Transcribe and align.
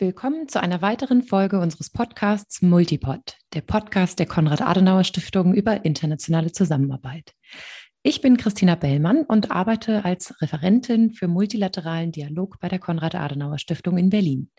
Willkommen 0.00 0.48
zu 0.48 0.60
einer 0.60 0.82
weiteren 0.82 1.22
Folge 1.22 1.60
unseres 1.60 1.88
Podcasts 1.88 2.62
Multipod, 2.62 3.36
der 3.52 3.60
Podcast 3.60 4.18
der 4.18 4.26
Konrad-Adenauer-Stiftung 4.26 5.54
über 5.54 5.84
internationale 5.84 6.50
Zusammenarbeit. 6.50 7.32
Ich 8.02 8.20
bin 8.20 8.36
Christina 8.36 8.74
Bellmann 8.74 9.22
und 9.22 9.52
arbeite 9.52 10.04
als 10.04 10.34
Referentin 10.42 11.12
für 11.12 11.28
multilateralen 11.28 12.10
Dialog 12.10 12.58
bei 12.58 12.68
der 12.68 12.80
Konrad-Adenauer-Stiftung 12.80 13.96
in 13.96 14.10
Berlin. 14.10 14.50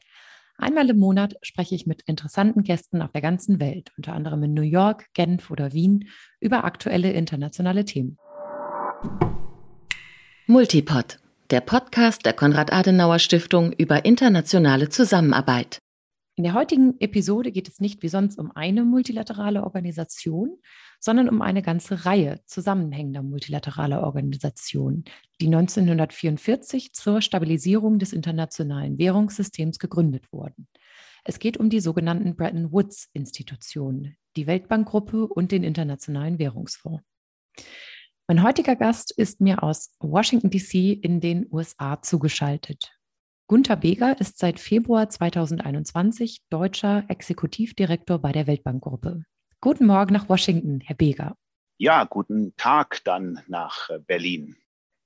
Einmal 0.57 0.89
im 0.89 0.99
Monat 0.99 1.35
spreche 1.41 1.75
ich 1.75 1.85
mit 1.85 2.03
interessanten 2.03 2.63
Gästen 2.63 3.01
auf 3.01 3.11
der 3.11 3.21
ganzen 3.21 3.59
Welt, 3.59 3.91
unter 3.97 4.13
anderem 4.13 4.41
in 4.43 4.53
New 4.53 4.61
York, 4.61 5.07
Genf 5.13 5.51
oder 5.51 5.73
Wien, 5.73 6.07
über 6.39 6.63
aktuelle 6.63 7.11
internationale 7.11 7.83
Themen. 7.83 8.17
Multipod 10.47 11.19
der 11.51 11.61
Podcast 11.61 12.25
der 12.25 12.33
Konrad-Adenauer-Stiftung 12.33 13.71
über 13.73 14.03
internationale 14.03 14.89
Zusammenarbeit. 14.89 15.77
In 16.37 16.43
der 16.43 16.53
heutigen 16.53 16.99
Episode 16.99 17.51
geht 17.51 17.69
es 17.69 17.79
nicht 17.79 18.01
wie 18.01 18.09
sonst 18.09 18.39
um 18.39 18.51
eine 18.51 18.83
multilaterale 18.83 19.63
Organisation, 19.63 20.57
sondern 20.99 21.29
um 21.29 21.43
eine 21.43 21.61
ganze 21.61 22.05
Reihe 22.05 22.41
zusammenhängender 22.45 23.21
multilateraler 23.21 24.01
Organisationen, 24.01 25.05
die 25.39 25.45
1944 25.45 26.93
zur 26.93 27.21
Stabilisierung 27.21 27.99
des 27.99 28.11
internationalen 28.11 28.97
Währungssystems 28.97 29.77
gegründet 29.77 30.33
wurden. 30.33 30.67
Es 31.23 31.37
geht 31.37 31.57
um 31.57 31.69
die 31.69 31.79
sogenannten 31.79 32.35
Bretton 32.35 32.71
Woods-Institutionen, 32.71 34.17
die 34.35 34.47
Weltbankgruppe 34.47 35.27
und 35.27 35.51
den 35.51 35.63
Internationalen 35.63 36.39
Währungsfonds. 36.39 37.03
Mein 38.27 38.41
heutiger 38.41 38.75
Gast 38.75 39.11
ist 39.11 39.39
mir 39.39 39.61
aus 39.61 39.93
Washington, 39.99 40.49
DC 40.49 40.73
in 40.99 41.21
den 41.21 41.45
USA 41.51 42.01
zugeschaltet. 42.01 42.91
Gunther 43.47 43.75
Beger 43.75 44.19
ist 44.19 44.39
seit 44.39 44.59
Februar 44.59 45.07
2021 45.09 46.41
deutscher 46.49 47.03
Exekutivdirektor 47.07 48.17
bei 48.17 48.31
der 48.31 48.47
Weltbankgruppe. 48.47 49.25
Guten 49.61 49.85
Morgen 49.85 50.13
nach 50.13 50.27
Washington, 50.27 50.81
Herr 50.81 50.95
Beger. 50.95 51.37
Ja, 51.77 52.03
guten 52.05 52.55
Tag 52.57 53.03
dann 53.03 53.41
nach 53.47 53.91
äh, 53.91 53.99
Berlin. 53.99 54.55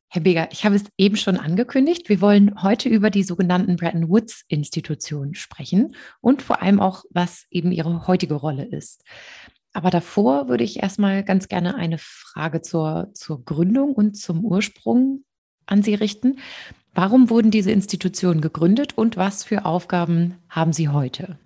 Herr 0.08 0.22
Beger, 0.22 0.48
ich 0.54 0.64
habe 0.64 0.76
es 0.76 0.86
eben 0.98 1.18
schon 1.18 1.36
angekündigt. 1.36 2.08
Wir 2.08 2.22
wollen 2.22 2.64
heute 2.64 2.88
über 2.88 3.10
die 3.10 3.24
sogenannten 3.24 3.76
Bretton 3.76 4.08
Woods-Institutionen 4.08 5.36
sprechen 5.36 5.94
und 6.22 6.42
vor 6.42 6.62
allem 6.62 6.80
auch, 6.80 7.04
was 7.10 7.48
eben 7.52 7.74
ihre 7.74 8.08
heutige 8.08 8.36
Rolle 8.36 8.64
ist. 8.64 9.04
Aber 9.80 9.92
davor 9.92 10.50
würde 10.50 10.66
ich 10.66 10.84
erstmal 10.84 11.24
ganz 11.24 11.48
gerne 11.48 11.76
eine 11.76 12.00
Frage 12.00 12.62
zur, 12.62 13.12
zur 13.14 13.46
Gründung 13.46 13.94
und 13.94 14.18
zum 14.18 14.44
Ursprung 14.44 15.24
an 15.68 15.84
Sie 15.84 15.94
richten. 15.94 16.40
Warum 16.94 17.30
wurden 17.30 17.50
diese 17.50 17.72
Institutionen 17.72 18.42
gegründet 18.42 18.98
und 18.98 19.16
was 19.16 19.46
für 19.46 19.64
Aufgaben 19.64 20.36
haben 20.50 20.74
Sie 20.74 20.90
heute? 20.90 21.40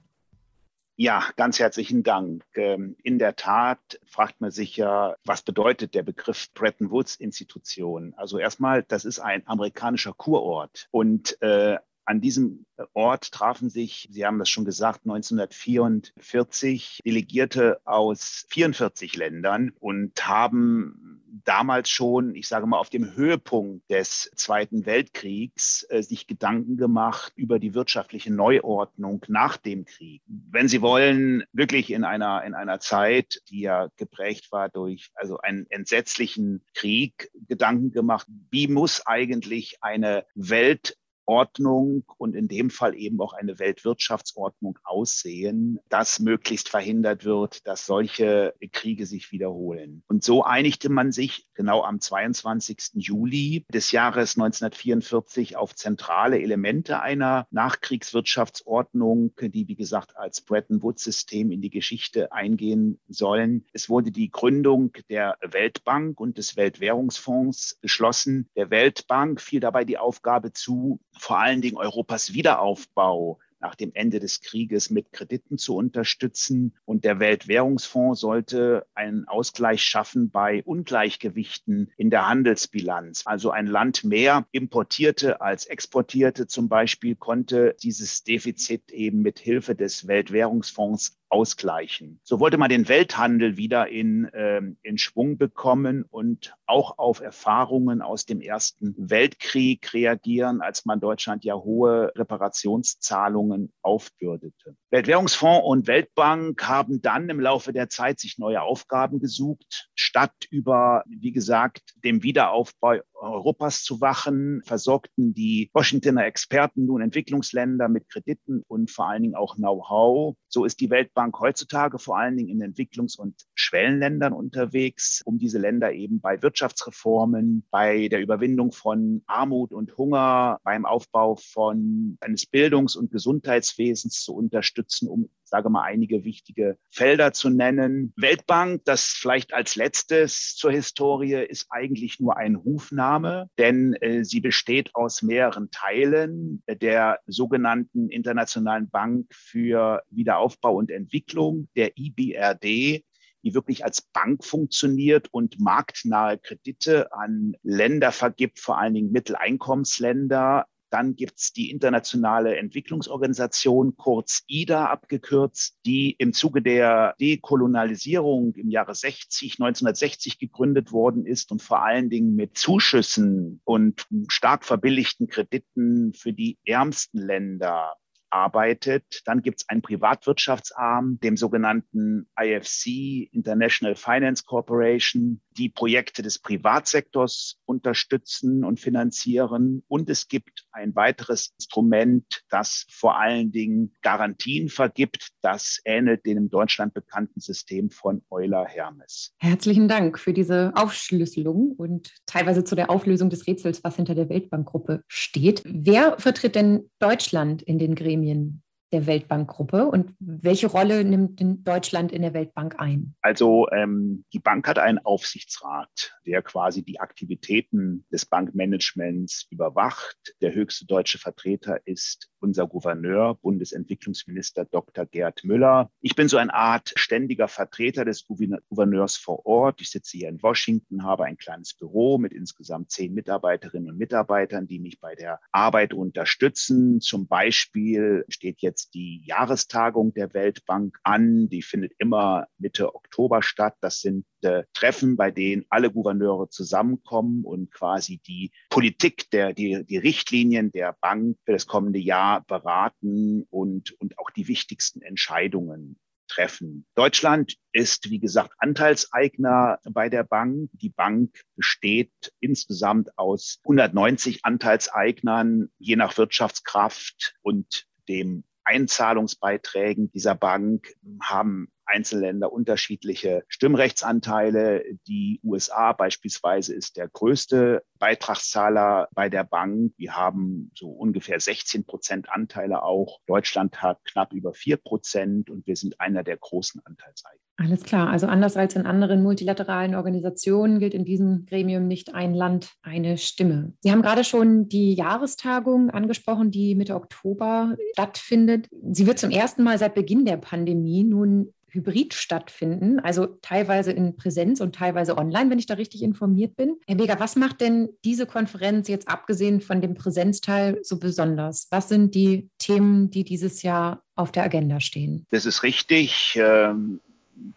Ja, 0.95 1.23
ganz 1.35 1.59
herzlichen 1.59 2.01
Dank. 2.01 2.43
Ähm, 2.55 2.95
in 3.03 3.19
der 3.19 3.35
Tat 3.35 3.99
fragt 4.03 4.41
man 4.41 4.49
sich 4.49 4.77
ja, 4.77 5.15
was 5.23 5.43
bedeutet 5.43 5.93
der 5.93 6.01
Begriff 6.01 6.51
Bretton 6.55 6.89
Woods 6.89 7.17
Institution? 7.17 8.15
Also 8.17 8.39
erstmal, 8.39 8.81
das 8.81 9.05
ist 9.05 9.19
ein 9.19 9.45
amerikanischer 9.45 10.13
Kurort 10.13 10.87
und 10.89 11.39
äh, 11.43 11.77
an 12.05 12.21
diesem 12.21 12.65
Ort 12.93 13.31
trafen 13.31 13.69
sich, 13.69 14.07
Sie 14.11 14.25
haben 14.25 14.39
das 14.39 14.49
schon 14.49 14.65
gesagt, 14.65 15.01
1944 15.05 17.01
Delegierte 17.05 17.79
aus 17.85 18.45
44 18.49 19.15
Ländern 19.15 19.71
und 19.79 20.27
haben 20.27 21.21
damals 21.45 21.89
schon, 21.89 22.35
ich 22.35 22.47
sage 22.47 22.65
mal, 22.67 22.79
auf 22.79 22.89
dem 22.89 23.15
Höhepunkt 23.15 23.89
des 23.89 24.31
Zweiten 24.35 24.85
Weltkriegs 24.85 25.85
äh, 25.89 26.01
sich 26.01 26.27
Gedanken 26.27 26.77
gemacht 26.77 27.33
über 27.35 27.59
die 27.59 27.73
wirtschaftliche 27.73 28.31
Neuordnung 28.31 29.25
nach 29.27 29.57
dem 29.57 29.85
Krieg. 29.85 30.21
Wenn 30.27 30.67
Sie 30.67 30.81
wollen, 30.81 31.43
wirklich 31.51 31.91
in 31.91 32.03
einer, 32.03 32.43
in 32.43 32.53
einer 32.53 32.79
Zeit, 32.79 33.41
die 33.49 33.61
ja 33.61 33.89
geprägt 33.97 34.51
war 34.51 34.69
durch 34.69 35.11
also 35.15 35.39
einen 35.39 35.65
entsetzlichen 35.69 36.63
Krieg, 36.73 37.29
Gedanken 37.47 37.91
gemacht, 37.91 38.27
wie 38.51 38.67
muss 38.67 39.05
eigentlich 39.05 39.77
eine 39.81 40.25
Welt 40.35 40.97
Ordnung 41.25 42.03
und 42.17 42.35
in 42.35 42.47
dem 42.47 42.69
Fall 42.69 42.95
eben 42.95 43.19
auch 43.21 43.33
eine 43.33 43.59
Weltwirtschaftsordnung 43.59 44.79
aussehen, 44.83 45.79
dass 45.89 46.19
möglichst 46.19 46.69
verhindert 46.69 47.25
wird, 47.25 47.65
dass 47.67 47.85
solche 47.85 48.53
Kriege 48.71 49.05
sich 49.05 49.31
wiederholen. 49.31 50.03
Und 50.07 50.23
so 50.23 50.43
einigte 50.43 50.89
man 50.89 51.11
sich 51.11 51.47
genau 51.53 51.83
am 51.83 51.99
22. 51.99 52.91
Juli 52.95 53.65
des 53.73 53.91
Jahres 53.91 54.37
1944 54.37 55.55
auf 55.55 55.75
zentrale 55.75 56.41
Elemente 56.41 57.01
einer 57.01 57.47
Nachkriegswirtschaftsordnung, 57.51 59.33
die, 59.41 59.67
wie 59.67 59.75
gesagt, 59.75 60.17
als 60.17 60.41
Bretton 60.41 60.81
Woods-System 60.81 61.51
in 61.51 61.61
die 61.61 61.69
Geschichte 61.69 62.31
eingehen 62.31 62.99
sollen. 63.07 63.65
Es 63.73 63.89
wurde 63.89 64.11
die 64.11 64.31
Gründung 64.31 64.93
der 65.09 65.37
Weltbank 65.41 66.19
und 66.19 66.37
des 66.37 66.57
Weltwährungsfonds 66.57 67.77
beschlossen. 67.81 68.49
Der 68.55 68.69
Weltbank 68.69 69.41
fiel 69.41 69.59
dabei 69.59 69.83
die 69.83 69.97
Aufgabe 69.97 70.53
zu, 70.53 70.99
vor 71.17 71.39
allen 71.39 71.61
Dingen 71.61 71.77
Europas 71.77 72.33
Wiederaufbau 72.33 73.39
nach 73.63 73.75
dem 73.75 73.91
Ende 73.93 74.19
des 74.19 74.41
Krieges 74.41 74.89
mit 74.89 75.13
Krediten 75.13 75.57
zu 75.57 75.75
unterstützen. 75.75 76.75
Und 76.83 77.05
der 77.05 77.19
Weltwährungsfonds 77.19 78.19
sollte 78.19 78.85
einen 78.93 79.25
Ausgleich 79.27 79.81
schaffen 79.81 80.29
bei 80.29 80.61
Ungleichgewichten 80.65 81.89
in 81.95 82.09
der 82.09 82.27
Handelsbilanz. 82.27 83.23
Also 83.25 83.51
ein 83.51 83.67
Land 83.67 84.03
mehr 84.03 84.45
importierte 84.51 85.39
als 85.39 85.65
exportierte 85.65 86.45
zum 86.45 86.67
Beispiel 86.67 87.15
konnte 87.15 87.75
dieses 87.81 88.25
Defizit 88.25 88.91
eben 88.91 89.21
mit 89.21 89.39
Hilfe 89.39 89.75
des 89.75 90.07
Weltwährungsfonds 90.07 91.17
ausgleichen. 91.33 92.19
So 92.23 92.39
wollte 92.39 92.59
man 92.59 92.69
den 92.69 92.87
Welthandel 92.87 93.57
wieder 93.57 93.87
in, 93.87 94.29
ähm, 94.35 94.77
in 94.83 94.99
Schwung 94.99 95.39
bekommen 95.39 96.05
und 96.07 96.53
auch 96.67 96.99
auf 96.99 97.21
Erfahrungen 97.21 98.03
aus 98.03 98.27
dem 98.27 98.39
Ersten 98.39 98.93
Weltkrieg 98.97 99.91
reagieren, 99.93 100.61
als 100.61 100.85
man 100.85 100.99
Deutschland 100.99 101.43
ja 101.43 101.55
hohe 101.55 102.11
Reparationszahlungen 102.15 103.73
aufbürdete. 103.81 104.75
Weltwährungsfonds 104.91 105.65
und 105.65 105.87
Weltbank 105.87 106.63
haben 106.67 107.01
dann 107.01 107.27
im 107.29 107.39
Laufe 107.39 107.73
der 107.73 107.89
Zeit 107.89 108.19
sich 108.19 108.37
neue 108.37 108.61
Aufgaben 108.61 109.19
gesucht. 109.19 109.89
Statt 109.95 110.35
über, 110.51 111.03
wie 111.07 111.31
gesagt, 111.31 111.95
dem 112.03 112.21
Wiederaufbau 112.21 112.99
Europas 113.23 113.83
zu 113.83 114.01
wachen, 114.01 114.61
versorgten 114.65 115.33
die 115.33 115.71
Washingtoner 115.73 116.25
Experten 116.25 116.85
nun 116.85 117.01
Entwicklungsländer 117.01 117.87
mit 117.87 118.09
Krediten 118.09 118.63
und 118.67 118.91
vor 118.91 119.07
allen 119.07 119.23
Dingen 119.23 119.35
auch 119.35 119.55
Know-how. 119.55 120.35
So 120.47 120.65
ist 120.65 120.81
die 120.81 120.89
Weltbank 120.89 121.22
heutzutage 121.39 121.99
vor 121.99 122.17
allen 122.17 122.37
Dingen 122.37 122.49
in 122.49 122.73
Entwicklungs- 122.73 123.17
und 123.17 123.35
Schwellenländern 123.53 124.33
unterwegs, 124.33 125.21
um 125.25 125.37
diese 125.37 125.59
Länder 125.59 125.93
eben 125.93 126.19
bei 126.19 126.41
Wirtschaftsreformen, 126.41 127.65
bei 127.69 128.07
der 128.07 128.21
Überwindung 128.21 128.71
von 128.71 129.23
Armut 129.27 129.71
und 129.71 129.97
Hunger, 129.97 130.59
beim 130.63 130.85
Aufbau 130.85 131.35
von 131.35 132.17
eines 132.21 132.45
Bildungs- 132.45 132.95
und 132.95 133.11
Gesundheitswesens 133.11 134.23
zu 134.23 134.35
unterstützen, 134.35 135.07
um 135.07 135.29
sage 135.45 135.69
mal, 135.69 135.83
einige 135.83 136.23
wichtige 136.23 136.77
Felder 136.89 137.33
zu 137.33 137.49
nennen. 137.49 138.13
Weltbank, 138.17 138.83
das 138.85 139.05
vielleicht 139.05 139.53
als 139.53 139.75
letztes 139.75 140.55
zur 140.55 140.71
Historie, 140.71 141.45
ist 141.47 141.67
eigentlich 141.69 142.19
nur 142.19 142.37
ein 142.37 142.55
Rufname, 142.55 143.49
denn 143.57 143.93
äh, 143.95 144.23
sie 144.23 144.41
besteht 144.41 144.95
aus 144.95 145.21
mehreren 145.21 145.69
Teilen 145.71 146.63
der 146.67 147.19
sogenannten 147.27 148.09
Internationalen 148.09 148.89
Bank 148.89 149.27
für 149.33 150.03
Wiederaufbau 150.09 150.75
und 150.75 150.91
Entwicklung, 150.91 151.67
der 151.75 151.97
IBRD, 151.97 153.03
die 153.43 153.53
wirklich 153.53 153.83
als 153.83 154.01
Bank 154.01 154.43
funktioniert 154.43 155.27
und 155.31 155.59
marktnahe 155.59 156.37
Kredite 156.37 157.11
an 157.13 157.55
Länder 157.61 158.11
vergibt, 158.11 158.59
vor 158.59 158.79
allen 158.79 158.93
Dingen 158.93 159.11
Mitteleinkommensländer, 159.11 160.65
dann 160.93 161.15
gibt's 161.15 161.53
die 161.53 161.71
Internationale 161.71 162.55
Entwicklungsorganisation, 162.55 163.97
kurz 163.97 164.43
IDA 164.47 164.85
abgekürzt, 164.85 165.79
die 165.87 166.11
im 166.11 166.33
Zuge 166.33 166.61
der 166.61 167.15
Dekolonialisierung 167.19 168.53
im 168.53 168.69
Jahre 168.69 168.93
60, 168.93 169.53
1960 169.53 170.37
gegründet 170.37 170.91
worden 170.91 171.25
ist 171.25 171.51
und 171.51 171.63
vor 171.63 171.83
allen 171.83 172.11
Dingen 172.11 172.35
mit 172.35 172.59
Zuschüssen 172.59 173.59
und 173.63 174.05
stark 174.27 174.65
verbilligten 174.65 175.27
Krediten 175.27 176.13
für 176.13 176.31
die 176.31 176.59
ärmsten 176.63 177.17
Länder 177.17 177.95
arbeitet. 178.33 179.21
Dann 179.25 179.41
gibt 179.41 179.61
es 179.61 179.69
einen 179.69 179.81
Privatwirtschaftsarm, 179.81 181.19
dem 181.21 181.37
sogenannten 181.37 182.27
IFC, 182.39 183.29
International 183.31 183.95
Finance 183.95 184.43
Corporation, 184.45 185.41
die 185.57 185.69
Projekte 185.69 186.21
des 186.21 186.39
Privatsektors 186.39 187.57
unterstützen 187.65 188.63
und 188.63 188.79
finanzieren. 188.79 189.83
Und 189.87 190.09
es 190.09 190.27
gibt 190.27 190.65
ein 190.71 190.95
weiteres 190.95 191.53
Instrument, 191.57 192.43
das 192.49 192.85
vor 192.89 193.19
allen 193.19 193.51
Dingen 193.51 193.93
Garantien 194.01 194.69
vergibt. 194.69 195.29
Das 195.41 195.79
ähnelt 195.85 196.25
dem 196.25 196.37
in 196.37 196.49
Deutschland 196.49 196.93
bekannten 196.93 197.39
System 197.39 197.89
von 197.89 198.21
Euler 198.29 198.65
Hermes. 198.65 199.33
Herzlichen 199.37 199.87
Dank 199.87 200.19
für 200.19 200.33
diese 200.33 200.71
Aufschlüsselung 200.75 201.73
und 201.77 202.11
teilweise 202.25 202.63
zu 202.63 202.75
der 202.75 202.89
Auflösung 202.89 203.29
des 203.29 203.47
Rätsels, 203.47 203.83
was 203.83 203.95
hinter 203.95 204.15
der 204.15 204.29
Weltbankgruppe 204.29 205.03
steht. 205.07 205.61
Wer 205.65 206.17
vertritt 206.19 206.55
denn 206.55 206.89
Deutschland 206.99 207.61
in 207.61 207.77
den 207.77 207.95
Gremien? 207.95 208.62
Der 208.93 209.07
Weltbankgruppe 209.07 209.87
und 209.87 210.13
welche 210.19 210.67
Rolle 210.67 211.03
nimmt 211.03 211.41
Deutschland 211.67 212.11
in 212.11 212.21
der 212.21 212.33
Weltbank 212.33 212.75
ein? 212.77 213.15
Also 213.21 213.67
ähm, 213.71 214.23
die 214.31 214.39
Bank 214.39 214.67
hat 214.67 214.77
einen 214.77 214.99
Aufsichtsrat, 214.99 216.15
der 216.25 216.41
quasi 216.43 216.83
die 216.83 216.99
Aktivitäten 216.99 218.05
des 218.11 218.25
Bankmanagements 218.25 219.47
überwacht. 219.49 220.35
Der 220.41 220.53
höchste 220.53 220.85
deutsche 220.85 221.17
Vertreter 221.17 221.79
ist 221.85 222.29
unser 222.39 222.67
Gouverneur, 222.67 223.35
Bundesentwicklungsminister 223.35 224.65
Dr. 224.65 225.05
Gerd 225.05 225.43
Müller. 225.43 225.89
Ich 226.01 226.15
bin 226.15 226.27
so 226.27 226.37
eine 226.37 226.53
Art 226.53 226.93
ständiger 226.95 227.47
Vertreter 227.47 228.05
des 228.05 228.27
Gouverneurs 228.27 229.17
vor 229.17 229.45
Ort. 229.45 229.81
Ich 229.81 229.89
sitze 229.89 230.17
hier 230.17 230.29
in 230.29 230.43
Washington, 230.43 231.03
habe 231.03 231.25
ein 231.25 231.37
kleines 231.37 231.73
Büro 231.73 232.17
mit 232.17 232.33
insgesamt 232.33 232.91
zehn 232.91 233.13
Mitarbeiterinnen 233.13 233.89
und 233.89 233.97
Mitarbeitern, 233.97 234.67
die 234.67 234.79
mich 234.79 234.99
bei 234.99 235.15
der 235.15 235.39
Arbeit 235.51 235.93
unterstützen. 235.93 237.01
Zum 237.01 237.27
Beispiel 237.27 238.25
steht 238.27 238.61
jetzt 238.61 238.82
die 238.89 239.23
Jahrestagung 239.25 240.13
der 240.13 240.33
Weltbank 240.33 240.97
an. 241.03 241.49
Die 241.49 241.61
findet 241.61 241.93
immer 241.97 242.47
Mitte 242.57 242.95
Oktober 242.95 243.43
statt. 243.43 243.75
Das 243.81 244.01
sind 244.01 244.25
äh, 244.41 244.63
Treffen, 244.73 245.15
bei 245.15 245.31
denen 245.31 245.65
alle 245.69 245.91
Gouverneure 245.91 246.49
zusammenkommen 246.49 247.43
und 247.43 247.71
quasi 247.71 248.19
die 248.25 248.51
Politik, 248.69 249.29
der, 249.31 249.53
die, 249.53 249.85
die 249.85 249.97
Richtlinien 249.97 250.71
der 250.71 250.95
Bank 251.01 251.37
für 251.45 251.53
das 251.53 251.67
kommende 251.67 251.99
Jahr 251.99 252.41
beraten 252.45 253.45
und, 253.49 253.91
und 253.99 254.17
auch 254.19 254.29
die 254.29 254.47
wichtigsten 254.47 255.01
Entscheidungen 255.01 255.97
treffen. 256.33 256.85
Deutschland 256.95 257.55
ist, 257.71 258.09
wie 258.09 258.19
gesagt, 258.19 258.53
Anteilseigner 258.57 259.79
bei 259.91 260.09
der 260.09 260.23
Bank. 260.23 260.69
Die 260.73 260.89
Bank 260.89 261.43
besteht 261.55 262.11
insgesamt 262.39 263.17
aus 263.17 263.59
190 263.63 264.45
Anteilseignern, 264.45 265.69
je 265.77 265.95
nach 265.95 266.17
Wirtschaftskraft 266.17 267.35
und 267.41 267.85
dem 268.07 268.43
Einzahlungsbeiträgen 268.65 270.11
dieser 270.11 270.35
Bank 270.35 270.93
haben 271.21 271.72
Einzelländer 271.85 272.51
unterschiedliche 272.51 273.43
Stimmrechtsanteile. 273.47 274.83
Die 275.07 275.39
USA 275.43 275.93
beispielsweise 275.93 276.73
ist 276.73 276.97
der 276.97 277.07
größte 277.07 277.83
Beitragszahler 277.99 279.07
bei 279.13 279.29
der 279.29 279.43
Bank. 279.43 279.93
Wir 279.97 280.15
haben 280.15 280.71
so 280.75 280.89
ungefähr 280.89 281.39
16 281.39 281.85
Prozent 281.85 282.29
Anteile 282.29 282.83
auch. 282.83 283.19
Deutschland 283.27 283.81
hat 283.81 284.03
knapp 284.05 284.33
über 284.33 284.53
vier 284.53 284.77
Prozent 284.77 285.49
und 285.49 285.65
wir 285.67 285.75
sind 285.75 285.99
einer 285.99 286.23
der 286.23 286.37
großen 286.37 286.81
Anteilseigner. 286.85 287.43
Alles 287.57 287.83
klar. 287.83 288.09
Also 288.09 288.25
anders 288.25 288.57
als 288.57 288.75
in 288.75 288.85
anderen 288.85 289.21
multilateralen 289.21 289.93
Organisationen 289.93 290.79
gilt 290.79 290.95
in 290.95 291.05
diesem 291.05 291.45
Gremium 291.45 291.87
nicht 291.87 292.15
ein 292.15 292.33
Land, 292.33 292.71
eine 292.81 293.17
Stimme. 293.17 293.73
Sie 293.81 293.91
haben 293.91 294.01
gerade 294.01 294.23
schon 294.23 294.67
die 294.67 294.95
Jahrestagung 294.95 295.91
angesprochen, 295.91 296.49
die 296.49 296.73
Mitte 296.73 296.95
Oktober 296.95 297.75
stattfindet. 297.93 298.67
Sie 298.91 299.05
wird 299.05 299.19
zum 299.19 299.29
ersten 299.29 299.63
Mal 299.63 299.77
seit 299.77 299.93
Beginn 299.93 300.25
der 300.25 300.37
Pandemie 300.37 301.03
nun 301.03 301.53
hybrid 301.73 302.13
stattfinden, 302.13 302.99
also 302.99 303.25
teilweise 303.41 303.91
in 303.91 304.15
Präsenz 304.15 304.61
und 304.61 304.75
teilweise 304.75 305.17
online, 305.17 305.49
wenn 305.49 305.59
ich 305.59 305.65
da 305.65 305.73
richtig 305.73 306.03
informiert 306.03 306.55
bin. 306.55 306.77
Herr 306.87 306.95
Beger, 306.95 307.19
was 307.19 307.35
macht 307.35 307.61
denn 307.61 307.89
diese 308.05 308.25
Konferenz 308.25 308.87
jetzt 308.87 309.09
abgesehen 309.09 309.59
von 309.59 309.81
dem 309.81 309.95
Präsenzteil 309.95 310.79
so 310.83 310.99
besonders? 310.99 311.67
Was 311.71 311.89
sind 311.89 312.13
die 312.15 312.49
Themen, 312.59 313.09
die 313.09 313.23
dieses 313.23 313.63
Jahr 313.63 314.03
auf 314.15 314.31
der 314.31 314.43
Agenda 314.43 314.79
stehen? 314.79 315.25
Das 315.31 315.45
ist 315.45 315.63
richtig. 315.63 316.39
Ähm, 316.39 317.01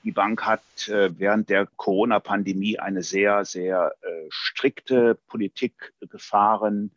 die 0.03 0.13
Bank 0.13 0.43
hat 0.43 0.63
äh, 0.89 1.11
während 1.19 1.51
der 1.51 1.67
Corona-Pandemie 1.77 2.79
eine 2.79 3.03
sehr, 3.03 3.45
sehr 3.45 3.93
äh, 4.01 4.07
strikte 4.31 5.19
Politik 5.27 5.93
gefahren 6.09 6.91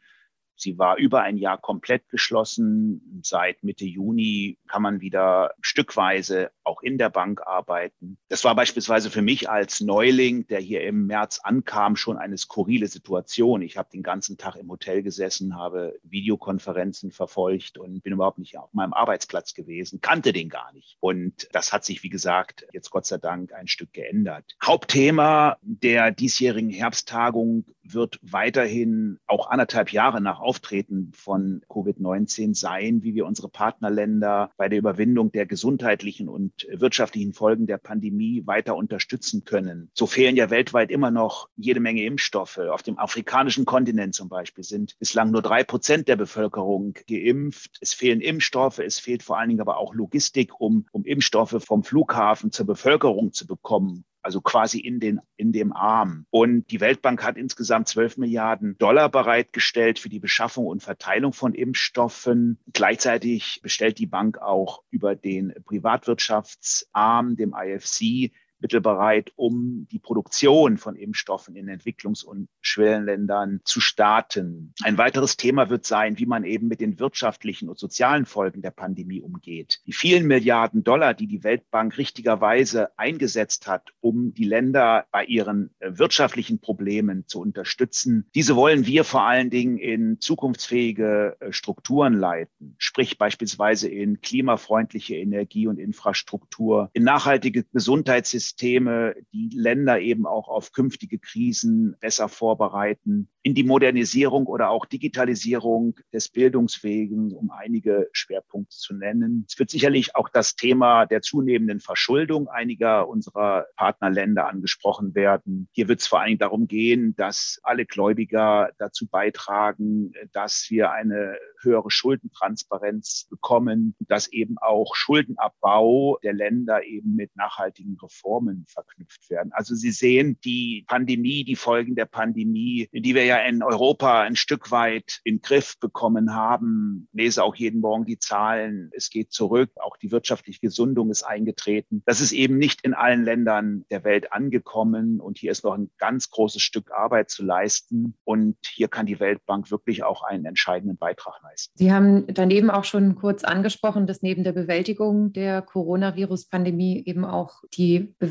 Sie 0.59 0.77
war 0.77 0.97
über 0.97 1.21
ein 1.21 1.37
Jahr 1.37 1.57
komplett 1.57 2.09
geschlossen. 2.09 3.21
Seit 3.23 3.63
Mitte 3.63 3.85
Juni 3.85 4.57
kann 4.67 4.81
man 4.81 5.01
wieder 5.01 5.53
stückweise 5.61 6.51
auch 6.63 6.81
in 6.81 6.97
der 6.97 7.09
Bank 7.09 7.41
arbeiten. 7.45 8.17
Das 8.27 8.43
war 8.43 8.55
beispielsweise 8.55 9.09
für 9.09 9.21
mich 9.21 9.49
als 9.49 9.81
Neuling, 9.81 10.47
der 10.47 10.59
hier 10.59 10.83
im 10.83 11.07
März 11.07 11.39
ankam, 11.43 11.95
schon 11.95 12.17
eine 12.17 12.37
skurrile 12.37 12.87
Situation. 12.87 13.61
Ich 13.61 13.77
habe 13.77 13.89
den 13.91 14.03
ganzen 14.03 14.37
Tag 14.37 14.55
im 14.55 14.69
Hotel 14.69 15.01
gesessen, 15.01 15.55
habe 15.55 15.97
Videokonferenzen 16.03 17.11
verfolgt 17.11 17.77
und 17.77 18.03
bin 18.03 18.13
überhaupt 18.13 18.39
nicht 18.39 18.57
auf 18.57 18.73
meinem 18.73 18.93
Arbeitsplatz 18.93 19.53
gewesen, 19.53 20.01
kannte 20.01 20.33
den 20.33 20.49
gar 20.49 20.71
nicht. 20.73 20.97
Und 20.99 21.47
das 21.53 21.73
hat 21.73 21.85
sich, 21.85 22.03
wie 22.03 22.09
gesagt, 22.09 22.67
jetzt 22.73 22.89
Gott 22.91 23.05
sei 23.05 23.17
Dank 23.17 23.53
ein 23.53 23.67
Stück 23.67 23.93
geändert. 23.93 24.55
Hauptthema 24.63 25.57
der 25.61 26.11
diesjährigen 26.11 26.69
Herbsttagung 26.69 27.65
wird 27.83 28.19
weiterhin 28.21 29.19
auch 29.25 29.49
anderthalb 29.49 29.91
Jahre 29.91 30.21
nach 30.21 30.39
Auftreten 30.49 31.11
von 31.13 31.61
Covid-19 31.69 32.55
sein, 32.55 33.03
wie 33.03 33.13
wir 33.13 33.27
unsere 33.27 33.49
Partnerländer 33.49 34.49
bei 34.57 34.67
der 34.67 34.79
Überwindung 34.79 35.31
der 35.31 35.45
gesundheitlichen 35.45 36.27
und 36.27 36.65
wirtschaftlichen 36.71 37.33
Folgen 37.33 37.67
der 37.67 37.77
Pandemie 37.77 38.41
weiter 38.47 38.75
unterstützen 38.75 39.43
können. 39.45 39.91
So 39.93 40.07
fehlen 40.07 40.35
ja 40.35 40.49
weltweit 40.49 40.89
immer 40.89 41.11
noch 41.11 41.49
jede 41.55 41.79
Menge 41.79 42.03
Impfstoffe. 42.03 42.57
Auf 42.57 42.81
dem 42.81 42.97
afrikanischen 42.97 43.65
Kontinent 43.65 44.15
zum 44.15 44.27
Beispiel 44.27 44.63
sind 44.63 44.97
bislang 44.97 45.29
nur 45.29 45.43
drei 45.43 45.63
Prozent 45.63 46.07
der 46.07 46.15
Bevölkerung 46.15 46.95
geimpft. 47.07 47.77
Es 47.79 47.93
fehlen 47.93 48.19
Impfstoffe, 48.19 48.79
es 48.79 48.97
fehlt 48.97 49.21
vor 49.21 49.37
allen 49.37 49.49
Dingen 49.49 49.61
aber 49.61 49.77
auch 49.77 49.93
Logistik, 49.93 50.59
um, 50.59 50.87
um 50.91 51.05
Impfstoffe 51.05 51.63
vom 51.63 51.83
Flughafen 51.83 52.51
zur 52.51 52.65
Bevölkerung 52.65 53.33
zu 53.33 53.45
bekommen 53.45 54.03
also 54.21 54.41
quasi 54.41 54.79
in, 54.79 54.99
den, 54.99 55.19
in 55.37 55.51
dem 55.51 55.73
Arm. 55.73 56.25
Und 56.29 56.71
die 56.71 56.81
Weltbank 56.81 57.23
hat 57.23 57.37
insgesamt 57.37 57.87
12 57.87 58.17
Milliarden 58.17 58.77
Dollar 58.77 59.09
bereitgestellt 59.09 59.99
für 59.99 60.09
die 60.09 60.19
Beschaffung 60.19 60.67
und 60.67 60.83
Verteilung 60.83 61.33
von 61.33 61.53
Impfstoffen. 61.53 62.59
Gleichzeitig 62.73 63.61
bestellt 63.61 63.99
die 63.99 64.07
Bank 64.07 64.39
auch 64.39 64.83
über 64.89 65.15
den 65.15 65.53
Privatwirtschaftsarm, 65.65 67.35
dem 67.35 67.55
IFC, 67.57 68.31
Mittel 68.59 68.81
bereit, 68.81 69.31
um 69.35 69.87
die 69.91 69.99
Produktion 69.99 70.77
von 70.77 70.95
Impfstoffen 70.95 71.55
in 71.55 71.69
Entwicklungs- 71.69 72.23
und 72.23 72.47
Schwellenländern 72.61 73.61
zu 73.63 73.79
starten. 73.79 74.73
Ein 74.83 74.97
weiteres 74.97 75.37
Thema 75.37 75.69
wird 75.69 75.85
sein, 75.85 76.19
wie 76.19 76.25
man 76.25 76.43
eben 76.43 76.67
mit 76.67 76.81
den 76.81 76.99
wirtschaftlichen 76.99 77.69
und 77.69 77.79
sozialen 77.79 78.25
Folgen 78.25 78.61
der 78.61 78.71
Pandemie 78.71 79.21
umgeht. 79.21 79.81
Die 79.85 79.93
vielen 79.93 80.27
Milliarden 80.27 80.83
Dollar, 80.83 81.13
die 81.13 81.27
die 81.27 81.43
Weltbank 81.43 81.97
richtigerweise 81.97 82.89
eingesetzt 82.97 83.67
hat, 83.67 83.93
um 84.01 84.33
die 84.33 84.43
Länder 84.43 85.05
bei 85.11 85.25
ihren 85.25 85.71
äh, 85.79 85.91
wirtschaftlichen 85.97 86.59
Problemen 86.59 87.25
zu 87.27 87.39
unterstützen, 87.39 88.27
diese 88.35 88.55
wollen 88.55 88.85
wir 88.85 89.03
vor 89.03 89.23
allen 89.23 89.49
Dingen 89.49 89.77
in 89.77 90.19
zukunftsfähige 90.19 91.37
äh, 91.39 91.51
Strukturen 91.53 92.13
leiten, 92.13 92.75
sprich 92.77 93.17
beispielsweise 93.17 93.87
in 93.87 94.21
klimafreundliche 94.21 95.15
Energie 95.15 95.67
und 95.67 95.79
Infrastruktur, 95.79 96.89
in 96.93 97.03
nachhaltige 97.03 97.63
Gesundheitssysteme, 97.63 98.48
Systeme, 98.49 99.13
die 99.31 99.49
Länder 99.53 99.99
eben 99.99 100.25
auch 100.25 100.47
auf 100.47 100.71
künftige 100.71 101.19
Krisen 101.19 101.95
besser 101.99 102.29
vorbereiten, 102.29 103.29
in 103.43 103.53
die 103.53 103.63
Modernisierung 103.63 104.47
oder 104.47 104.69
auch 104.69 104.85
Digitalisierung 104.85 105.95
des 106.11 106.29
Bildungswegen, 106.29 107.31
um 107.31 107.51
einige 107.51 108.09
Schwerpunkte 108.11 108.75
zu 108.75 108.95
nennen. 108.95 109.45
Es 109.47 109.59
wird 109.59 109.69
sicherlich 109.69 110.15
auch 110.15 110.29
das 110.29 110.55
Thema 110.55 111.05
der 111.05 111.21
zunehmenden 111.21 111.79
Verschuldung 111.79 112.47
einiger 112.47 113.07
unserer 113.07 113.67
Partnerländer 113.75 114.47
angesprochen 114.47 115.13
werden. 115.13 115.69
Hier 115.71 115.87
wird 115.87 116.01
es 116.01 116.07
vor 116.07 116.25
Dingen 116.25 116.39
darum 116.39 116.67
gehen, 116.67 117.15
dass 117.15 117.59
alle 117.63 117.85
Gläubiger 117.85 118.71
dazu 118.79 119.07
beitragen, 119.07 120.11
dass 120.33 120.65
wir 120.69 120.91
eine 120.91 121.37
höhere 121.61 121.91
Schuldentransparenz 121.91 123.27
bekommen, 123.29 123.95
dass 123.99 124.27
eben 124.27 124.57
auch 124.57 124.95
Schuldenabbau 124.95 126.17
der 126.23 126.33
Länder 126.33 126.83
eben 126.83 127.15
mit 127.15 127.35
nachhaltigen 127.35 127.97
Reformen 128.01 128.38
verknüpft 128.67 129.29
werden. 129.29 129.51
Also 129.53 129.75
Sie 129.75 129.91
sehen 129.91 130.39
die 130.43 130.85
Pandemie, 130.87 131.43
die 131.43 131.55
Folgen 131.55 131.95
der 131.95 132.05
Pandemie, 132.05 132.89
die 132.91 133.15
wir 133.15 133.25
ja 133.25 133.37
in 133.37 133.63
Europa 133.63 134.21
ein 134.21 134.35
Stück 134.35 134.71
weit 134.71 135.19
in 135.23 135.41
Griff 135.41 135.79
bekommen 135.79 136.33
haben. 136.33 137.07
Ich 137.13 137.19
lese 137.21 137.43
auch 137.43 137.55
jeden 137.55 137.81
Morgen 137.81 138.05
die 138.05 138.19
Zahlen. 138.19 138.89
Es 138.93 139.09
geht 139.09 139.31
zurück. 139.31 139.71
Auch 139.75 139.97
die 139.97 140.11
wirtschaftliche 140.11 140.59
Gesundung 140.59 141.09
ist 141.09 141.23
eingetreten. 141.23 142.03
Das 142.05 142.21
ist 142.21 142.31
eben 142.31 142.57
nicht 142.57 142.81
in 142.83 142.93
allen 142.93 143.23
Ländern 143.23 143.85
der 143.91 144.03
Welt 144.03 144.31
angekommen. 144.33 145.19
Und 145.19 145.37
hier 145.37 145.51
ist 145.51 145.63
noch 145.63 145.73
ein 145.73 145.89
ganz 145.97 146.29
großes 146.29 146.61
Stück 146.61 146.91
Arbeit 146.91 147.29
zu 147.29 147.43
leisten. 147.43 148.15
Und 148.23 148.57
hier 148.65 148.87
kann 148.87 149.05
die 149.05 149.19
Weltbank 149.19 149.71
wirklich 149.71 150.03
auch 150.03 150.23
einen 150.23 150.45
entscheidenden 150.45 150.97
Beitrag 150.97 151.41
leisten. 151.43 151.73
Sie 151.77 151.91
haben 151.91 152.25
daneben 152.27 152.69
auch 152.69 152.83
schon 152.83 153.15
kurz 153.15 153.43
angesprochen, 153.43 154.07
dass 154.07 154.21
neben 154.21 154.43
der 154.43 154.53
Bewältigung 154.53 155.33
der 155.33 155.61
Coronavirus-Pandemie 155.61 157.03
eben 157.05 157.25
auch 157.25 157.63
die 157.73 158.15
Bewältigung 158.19 158.28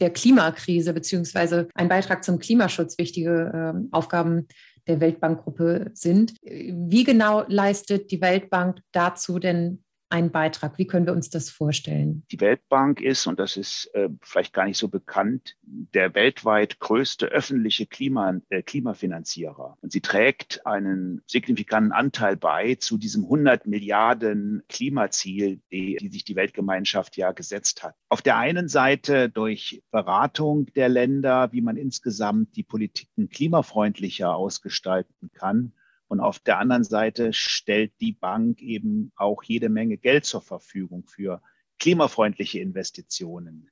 der 0.00 0.10
Klimakrise 0.10 0.92
beziehungsweise 0.92 1.68
ein 1.74 1.88
Beitrag 1.88 2.24
zum 2.24 2.38
Klimaschutz 2.38 2.98
wichtige 2.98 3.74
äh, 3.74 3.88
Aufgaben 3.92 4.48
der 4.86 5.00
Weltbankgruppe 5.00 5.90
sind. 5.94 6.34
Wie 6.42 7.04
genau 7.04 7.44
leistet 7.46 8.10
die 8.10 8.20
Weltbank 8.20 8.80
dazu 8.92 9.38
denn 9.38 9.84
ein 10.10 10.30
Beitrag? 10.30 10.78
Wie 10.78 10.86
können 10.86 11.06
wir 11.06 11.12
uns 11.12 11.30
das 11.30 11.50
vorstellen? 11.50 12.24
Die 12.30 12.40
Weltbank 12.40 13.00
ist, 13.00 13.26
und 13.26 13.38
das 13.38 13.56
ist 13.56 13.90
äh, 13.94 14.08
vielleicht 14.22 14.52
gar 14.52 14.64
nicht 14.64 14.78
so 14.78 14.88
bekannt, 14.88 15.56
der 15.62 16.14
weltweit 16.14 16.80
größte 16.80 17.26
öffentliche 17.26 17.86
Klima, 17.86 18.40
äh, 18.48 18.62
Klimafinanzierer. 18.62 19.76
Und 19.80 19.92
sie 19.92 20.00
trägt 20.00 20.66
einen 20.66 21.22
signifikanten 21.26 21.92
Anteil 21.92 22.36
bei 22.36 22.76
zu 22.76 22.96
diesem 22.96 23.24
100 23.24 23.66
Milliarden 23.66 24.62
Klimaziel, 24.68 25.60
die, 25.70 25.96
die 25.96 26.08
sich 26.08 26.24
die 26.24 26.36
Weltgemeinschaft 26.36 27.16
ja 27.16 27.32
gesetzt 27.32 27.82
hat. 27.82 27.94
Auf 28.08 28.22
der 28.22 28.36
einen 28.38 28.68
Seite 28.68 29.28
durch 29.28 29.82
Beratung 29.90 30.66
der 30.74 30.88
Länder, 30.88 31.52
wie 31.52 31.60
man 31.60 31.76
insgesamt 31.76 32.56
die 32.56 32.62
Politiken 32.62 33.28
klimafreundlicher 33.28 34.34
ausgestalten 34.34 35.30
kann. 35.34 35.72
Und 36.08 36.20
auf 36.20 36.38
der 36.38 36.58
anderen 36.58 36.84
Seite 36.84 37.32
stellt 37.32 37.92
die 38.00 38.12
Bank 38.12 38.62
eben 38.62 39.12
auch 39.14 39.42
jede 39.42 39.68
Menge 39.68 39.98
Geld 39.98 40.24
zur 40.24 40.40
Verfügung 40.40 41.06
für 41.06 41.42
klimafreundliche 41.78 42.60
Investitionen. 42.60 43.70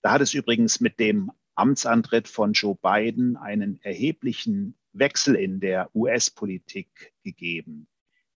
Da 0.00 0.12
hat 0.12 0.20
es 0.20 0.34
übrigens 0.34 0.80
mit 0.80 0.98
dem 0.98 1.30
Amtsantritt 1.54 2.28
von 2.28 2.52
Joe 2.52 2.76
Biden 2.80 3.36
einen 3.36 3.80
erheblichen 3.82 4.76
Wechsel 4.92 5.34
in 5.34 5.60
der 5.60 5.94
US-Politik 5.94 7.12
gegeben. 7.22 7.88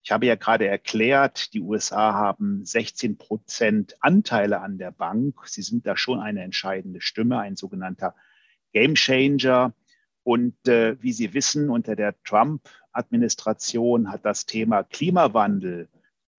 Ich 0.04 0.12
habe 0.12 0.26
ja 0.26 0.36
gerade 0.36 0.68
erklärt, 0.68 1.54
die 1.54 1.62
USA 1.62 2.14
haben 2.14 2.66
16 2.66 3.18
Prozent 3.18 3.96
Anteile 4.02 4.60
an 4.60 4.78
der 4.78 4.92
Bank. 4.92 5.48
Sie 5.48 5.62
sind 5.62 5.88
da 5.88 5.96
schon 5.96 6.20
eine 6.20 6.44
entscheidende 6.44 7.00
Stimme, 7.00 7.40
ein 7.40 7.56
sogenannter 7.56 8.14
Gamechanger. 8.74 9.74
Und 10.24 10.68
äh, 10.68 11.02
wie 11.02 11.14
Sie 11.14 11.34
wissen, 11.34 11.70
unter 11.70 11.96
der 11.96 12.16
Trump-Administration 12.94 14.12
hat 14.12 14.26
das 14.26 14.46
Thema 14.46 14.84
Klimawandel 14.84 15.90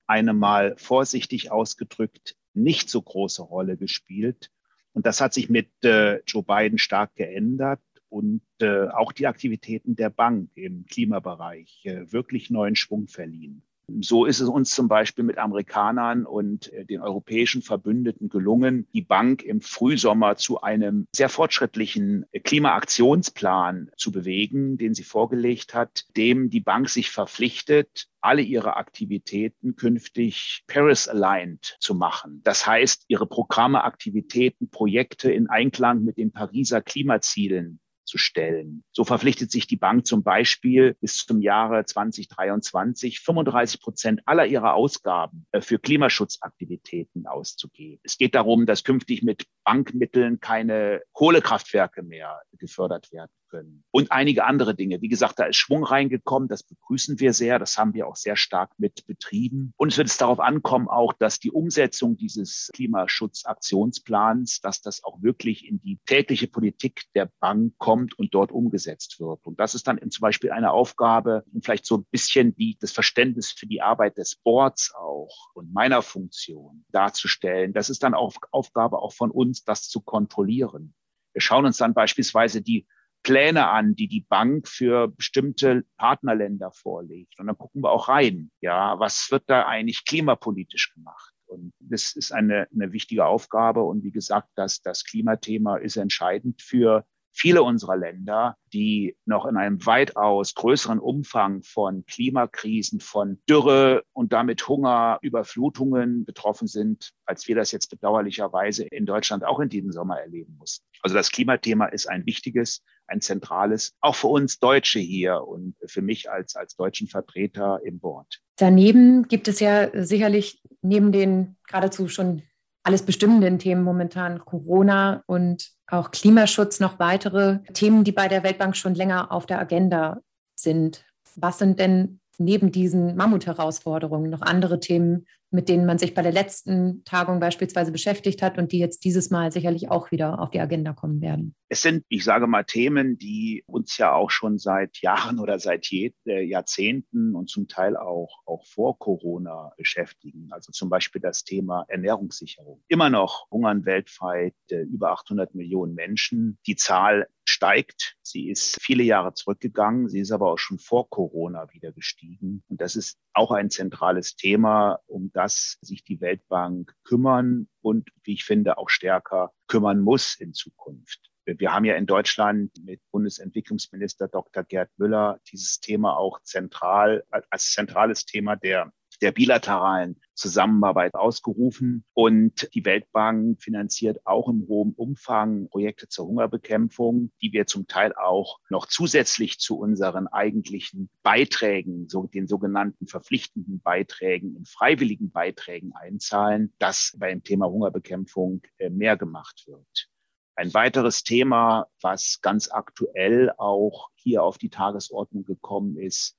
eine 0.07 0.33
mal 0.33 0.75
vorsichtig 0.77 1.51
ausgedrückt 1.51 2.37
nicht 2.53 2.89
so 2.89 3.03
große 3.03 3.43
Rolle 3.43 3.77
gespielt. 3.77 4.51
Und 4.93 5.07
das 5.07 5.21
hat 5.21 5.35
sich 5.35 5.49
mit 5.49 5.71
äh, 5.83 6.21
Joe 6.25 6.45
Biden 6.45 6.79
stark 6.79 7.17
geändert 7.17 7.81
und 8.09 8.43
äh, 8.61 8.87
auch 8.89 9.13
die 9.13 9.27
Aktivitäten 9.27 9.97
der 9.97 10.11
Bank 10.11 10.51
im 10.55 10.87
Klimabereich 10.87 11.85
äh, 11.85 12.13
wirklich 12.13 12.51
neuen 12.51 12.77
Schwung 12.77 13.09
verliehen. 13.09 13.63
So 14.01 14.25
ist 14.25 14.41
es 14.41 14.49
uns 14.49 14.71
zum 14.71 14.89
Beispiel 14.89 15.25
mit 15.25 15.39
Amerikanern 15.39 16.25
und 16.25 16.73
äh, 16.73 16.85
den 16.85 17.03
europäischen 17.03 17.61
Verbündeten 17.61 18.29
gelungen, 18.29 18.89
die 18.95 19.03
Bank 19.03 19.43
im 19.43 19.61
Frühsommer 19.61 20.37
zu 20.37 20.63
einem 20.63 21.07
sehr 21.15 21.29
fortschrittlichen 21.29 22.25
Klimaaktionsplan 22.45 23.91
zu 23.97 24.11
bewegen, 24.11 24.79
den 24.79 24.95
sie 24.95 25.05
vorgelegt 25.05 25.75
hat, 25.75 26.05
dem 26.17 26.49
die 26.49 26.61
Bank 26.61 26.89
sich 26.89 27.11
verpflichtet, 27.11 28.09
alle 28.21 28.41
ihre 28.41 28.77
Aktivitäten 28.77 29.77
künftig 29.77 30.65
Paris-aligned 30.67 31.77
zu 31.79 31.95
machen. 31.95 32.41
Das 32.43 32.67
heißt, 32.67 33.05
ihre 33.09 33.27
Programme, 33.27 33.85
Aktivitäten, 33.85 34.71
Projekte 34.71 35.31
in 35.31 35.51
Einklang 35.51 36.03
mit 36.05 36.17
den 36.17 36.33
Pariser 36.33 36.81
Klimazielen 36.81 37.81
zu 38.05 38.19
stellen. 38.19 38.85
So 38.93 39.05
verpflichtet 39.05 39.51
sich 39.51 39.67
die 39.67 39.77
Bank 39.77 40.07
zum 40.07 40.23
Beispiel 40.23 40.95
bis 41.01 41.17
zum 41.27 41.41
Jahre 41.41 41.85
2023 41.85 43.21
35 43.21 43.81
Prozent 43.81 44.21
aller 44.27 44.47
ihrer 44.47 44.75
Ausgaben 44.75 45.47
äh, 45.53 45.61
für 45.61 45.79
Klimaschutzaktivitäten 45.79 47.27
auszugeben. 47.27 48.01
Es 48.05 48.19
geht 48.19 48.35
darum, 48.35 48.67
dass 48.67 48.85
künftig 48.85 49.23
mit 49.23 49.47
Bankmitteln 49.65 50.41
keine 50.41 51.03
Kohlekraftwerke 51.13 52.03
mehr 52.03 52.43
gefördert 52.59 53.13
werden 53.13 53.31
können. 53.55 53.85
Und 53.93 54.11
einige 54.11 54.45
andere 54.45 54.75
Dinge. 54.75 55.01
Wie 55.01 55.09
gesagt, 55.09 55.39
da 55.39 55.45
ist 55.45 55.57
Schwung 55.57 55.85
reingekommen. 55.85 56.49
Das 56.49 56.65
begrüßen 56.65 57.21
wir 57.21 57.33
sehr. 57.33 57.61
Das 57.61 57.79
haben 57.79 57.95
wir 57.95 58.09
auch 58.09 58.17
sehr 58.17 58.35
stark 58.37 58.73
mit 58.79 59.07
betrieben. 59.07 59.73
Und 59.77 59.93
es 59.93 59.99
wird 59.99 60.09
es 60.09 60.17
darauf 60.17 60.41
ankommen, 60.41 60.89
auch, 60.89 61.13
dass 61.13 61.39
die 61.39 61.53
Umsetzung 61.53 62.17
dieses 62.17 62.71
Klimaschutzaktionsplans, 62.75 64.61
dass 64.61 64.81
das 64.83 65.05
auch 65.05 65.23
wirklich 65.23 65.69
in 65.69 65.81
die 65.81 66.01
tägliche 66.07 66.49
Politik 66.49 67.03
der 67.15 67.31
Bank 67.39 67.75
kommt 67.79 68.19
und 68.19 68.35
dort 68.35 68.51
umgesetzt 68.51 69.21
wird. 69.21 69.47
Und 69.47 69.61
das 69.61 69.77
ist 69.77 69.87
dann 69.87 70.01
zum 70.11 70.23
Beispiel 70.23 70.51
eine 70.51 70.73
Aufgabe 70.73 71.45
vielleicht 71.63 71.87
so 71.87 71.99
ein 71.99 72.07
bisschen 72.11 72.57
die, 72.57 72.77
das 72.81 72.91
Verständnis 72.91 73.53
für 73.53 73.67
die 73.67 73.81
Arbeit 73.81 74.19
des 74.19 74.35
Boards 74.35 74.93
auch 74.97 75.51
und 75.55 75.73
meiner 75.73 76.03
Funktion 76.03 76.85
darzustellen. 76.91 77.73
Das 77.73 77.89
ist 77.89 78.03
dann 78.03 78.15
auch 78.15 78.35
Aufgabe 78.51 78.99
auch 78.99 79.13
von 79.13 79.31
uns, 79.31 79.65
das 79.65 79.89
zu 79.89 80.01
kontrollieren. 80.01 80.95
Wir 81.35 81.41
schauen 81.41 81.67
uns 81.67 81.77
dann 81.77 81.95
beispielsweise 81.95 82.63
die 82.63 82.87
Pläne 83.25 83.69
an, 83.69 83.97
die 83.97 84.07
die 84.07 84.21
Bank 84.21 84.69
für 84.69 85.09
bestimmte 85.09 85.85
Partnerländer 85.97 86.71
vorlegt. 86.71 87.41
Und 87.41 87.49
dann 87.49 87.59
gucken 87.59 87.83
wir 87.83 87.91
auch 87.91 88.09
rein, 88.09 88.53
ja, 88.61 88.99
was 89.01 89.29
wird 89.33 89.45
da 89.49 89.67
eigentlich 89.67 90.05
klimapolitisch 90.05 90.95
gemacht? 90.95 91.35
Und 91.47 91.73
das 91.81 92.15
ist 92.15 92.33
eine, 92.33 92.69
eine 92.73 92.93
wichtige 92.93 93.27
Aufgabe. 93.27 93.83
Und 93.83 94.05
wie 94.05 94.13
gesagt, 94.13 94.49
das, 94.55 94.81
das 94.83 95.05
Klimathema 95.05 95.77
ist 95.77 95.97
entscheidend 95.97 96.63
für 96.63 97.05
viele 97.35 97.63
unserer 97.63 97.97
Länder, 97.97 98.57
die 98.73 99.17
noch 99.25 99.45
in 99.47 99.57
einem 99.57 99.85
weitaus 99.85 100.55
größeren 100.55 101.01
Umfang 101.01 101.63
von 101.65 102.05
Klimakrisen, 102.07 103.01
von 103.01 103.41
Dürre 103.49 104.05
und 104.13 104.33
damit 104.33 104.69
Hunger, 104.69 105.19
Überflutungen 105.21 106.25
betroffen 106.25 106.69
sind, 106.69 107.11
als 107.27 107.49
wir 107.49 107.57
das 107.57 107.73
jetzt 107.73 107.89
bedauerlicherweise 107.89 108.85
in 108.85 109.05
Deutschland 109.05 109.45
auch 109.45 109.59
in 109.59 109.69
diesem 109.69 109.91
Sommer 109.91 110.21
erleben 110.21 110.57
mussten. 110.59 110.87
Also 111.03 111.17
das 111.17 111.33
Klimathema 111.33 111.87
ist 111.87 112.07
ein 112.09 112.25
wichtiges, 112.25 112.83
ein 113.07 113.21
zentrales, 113.21 113.95
auch 114.01 114.15
für 114.15 114.29
uns 114.29 114.59
Deutsche 114.59 114.99
hier 114.99 115.47
und 115.47 115.75
für 115.87 116.03
mich 116.03 116.31
als, 116.31 116.57
als 116.57 116.77
deutschen 116.77 117.09
Vertreter 117.09 117.81
im 117.85 117.99
Board. 117.99 118.41
Daneben 118.57 119.29
gibt 119.29 119.49
es 119.49 119.61
ja 119.61 119.89
sicherlich 120.05 120.63
neben 120.83 121.13
den 121.13 121.57
geradezu 121.67 122.09
schon 122.09 122.43
alles 122.83 123.03
bestimmenden 123.03 123.59
Themen 123.59 123.83
momentan 123.83 124.45
Corona 124.45 125.23
und 125.27 125.71
auch 125.87 126.11
Klimaschutz 126.11 126.81
noch 126.81 126.99
weitere 126.99 127.61
Themen, 127.73 128.05
die 128.05 128.13
bei 128.13 128.29
der 128.29 128.43
Weltbank 128.43 128.77
schon 128.77 128.95
länger 128.95 129.33
auf 129.33 129.47
der 129.47 129.59
Agenda 129.59 130.21
sind. 130.55 131.05
Was 131.37 131.59
sind 131.59 131.81
denn 131.81 132.21
neben 132.39 132.73
diesen 132.73 133.17
Mammut-Herausforderungen 133.17 134.31
noch 134.31 134.43
andere 134.43 134.81
Themen, 134.81 135.27
mit 135.55 135.69
denen 135.69 135.87
man 135.87 135.99
sich 135.99 136.15
bei 136.15 136.23
der 136.23 136.33
letzten 136.33 137.05
Tagung 137.05 137.39
beispielsweise 137.39 137.93
beschäftigt 137.93 138.43
hat 138.43 138.59
und 138.59 138.73
die 138.73 138.79
jetzt 138.79 139.05
dieses 139.05 139.31
Mal 139.31 139.53
sicherlich 139.53 139.89
auch 139.89 140.11
wieder 140.11 140.41
auf 140.41 140.51
die 140.51 140.61
Agenda 140.61 140.93
kommen 140.93 141.21
werden? 141.21 141.55
Es 141.69 141.83
sind, 141.83 142.05
ich 142.09 142.25
sage 142.25 142.47
mal, 142.47 142.65
Themen, 142.65 143.19
die 143.19 143.63
uns 143.67 143.97
ja 143.97 144.13
auch 144.13 144.31
schon 144.31 144.59
seit 144.59 144.99
Jahren 144.99 145.39
oder 145.39 145.59
seit 145.59 145.91
äh, 145.93 146.43
Jahrzehnten 146.43 147.35
und 147.35 147.49
zum 147.49 147.69
Teil 147.69 147.97
auch, 147.97 148.43
auch 148.47 148.67
vor 148.67 148.99
Corona 148.99 149.73
beschäftigen. 149.77 150.49
Also 150.51 150.73
zum 150.73 150.91
Beispiel 150.91 151.21
das 151.21 151.45
Thema 151.45 151.85
Ernährungssicherung. 151.89 152.83
Immer 152.89 153.11
noch 153.11 153.49
hungern 153.51 153.85
weltweit 153.87 154.55
äh, 154.71 154.83
über 154.83 155.13
800 155.13 155.55
Millionen 155.55 155.95
Menschen. 155.95 156.59
Die 156.67 156.77
Zahl 156.77 157.29
steigt. 157.45 158.17
Sie 158.23 158.49
ist 158.49 158.79
viele 158.81 159.03
Jahre 159.03 159.35
zurückgegangen. 159.35 160.09
Sie 160.09 160.21
ist 160.21 160.33
aber 160.33 160.51
auch 160.53 160.59
schon 160.59 160.79
vor 160.79 161.09
Corona 161.09 161.73
wieder 161.73 161.93
gestiegen. 161.93 162.63
Und 162.69 162.81
das 162.81 162.97
ist 162.97 163.19
auch 163.33 163.51
ein 163.51 163.71
zentrales 163.71 164.37
Thema, 164.37 165.01
um 165.07 165.31
das 165.45 165.77
sich 165.83 166.05
die 166.05 166.23
Weltbank 166.23 166.95
kümmern 167.05 167.69
und, 167.83 168.09
wie 168.23 168.33
ich 168.33 168.45
finde, 168.45 168.79
auch 168.79 168.89
stärker 168.89 169.53
kümmern 169.67 170.01
muss 170.01 170.37
in 170.41 170.55
Zukunft. 170.55 171.31
Wir 171.45 171.75
haben 171.75 171.85
ja 171.85 171.97
in 171.97 172.07
Deutschland 172.07 172.73
mit 172.83 173.03
Bundesentwicklungsminister 173.11 174.29
Dr. 174.29 174.65
Gerd 174.65 174.91
Müller 174.97 175.39
dieses 175.53 175.81
Thema 175.81 176.17
auch 176.17 176.41
zentral 176.41 177.25
als 177.29 177.73
zentrales 177.73 178.25
Thema 178.25 178.57
der 178.57 178.91
der 179.23 179.33
bilateralen 179.33 180.21
Zusammenarbeit 180.35 181.15
ausgerufen. 181.15 182.05
Und 182.13 182.69
die 182.75 182.85
Weltbank 182.85 183.63
finanziert 183.63 184.27
auch 184.27 184.49
im 184.49 184.67
hohen 184.69 184.93
Umfang 184.95 185.69
Projekte 185.69 186.09
zur 186.09 186.27
Hungerbekämpfung, 186.27 187.31
die 187.41 187.53
wir 187.53 187.67
zum 187.67 187.87
Teil 187.87 188.15
auch 188.15 188.59
noch 188.69 188.87
zusätzlich 188.87 189.59
zu 189.59 189.79
unseren 189.79 190.27
eigentlichen 190.27 191.11
Beiträgen, 191.23 192.09
so 192.09 192.27
den 192.27 192.47
sogenannten 192.47 193.07
verpflichtenden 193.07 193.81
Beiträgen 193.81 194.57
in 194.57 194.65
freiwilligen 194.65 195.31
Beiträgen 195.31 195.93
einzahlen, 195.95 196.73
dass 196.79 197.15
beim 197.19 197.43
Thema 197.43 197.69
Hungerbekämpfung 197.69 198.63
äh, 198.79 198.91
mehr 198.91 199.17
gemacht 199.17 199.65
wird. 199.67 200.09
Ein 200.57 200.73
weiteres 200.73 201.25
Thema, 201.25 201.89
was 202.01 202.39
ganz 202.41 202.71
aktuell 202.71 203.53
auch 203.57 204.11
hier 204.15 204.45
auf 204.45 204.57
die 204.57 204.71
Tagesordnung 204.71 205.45
gekommen 205.45 205.99
ist, 205.99 206.37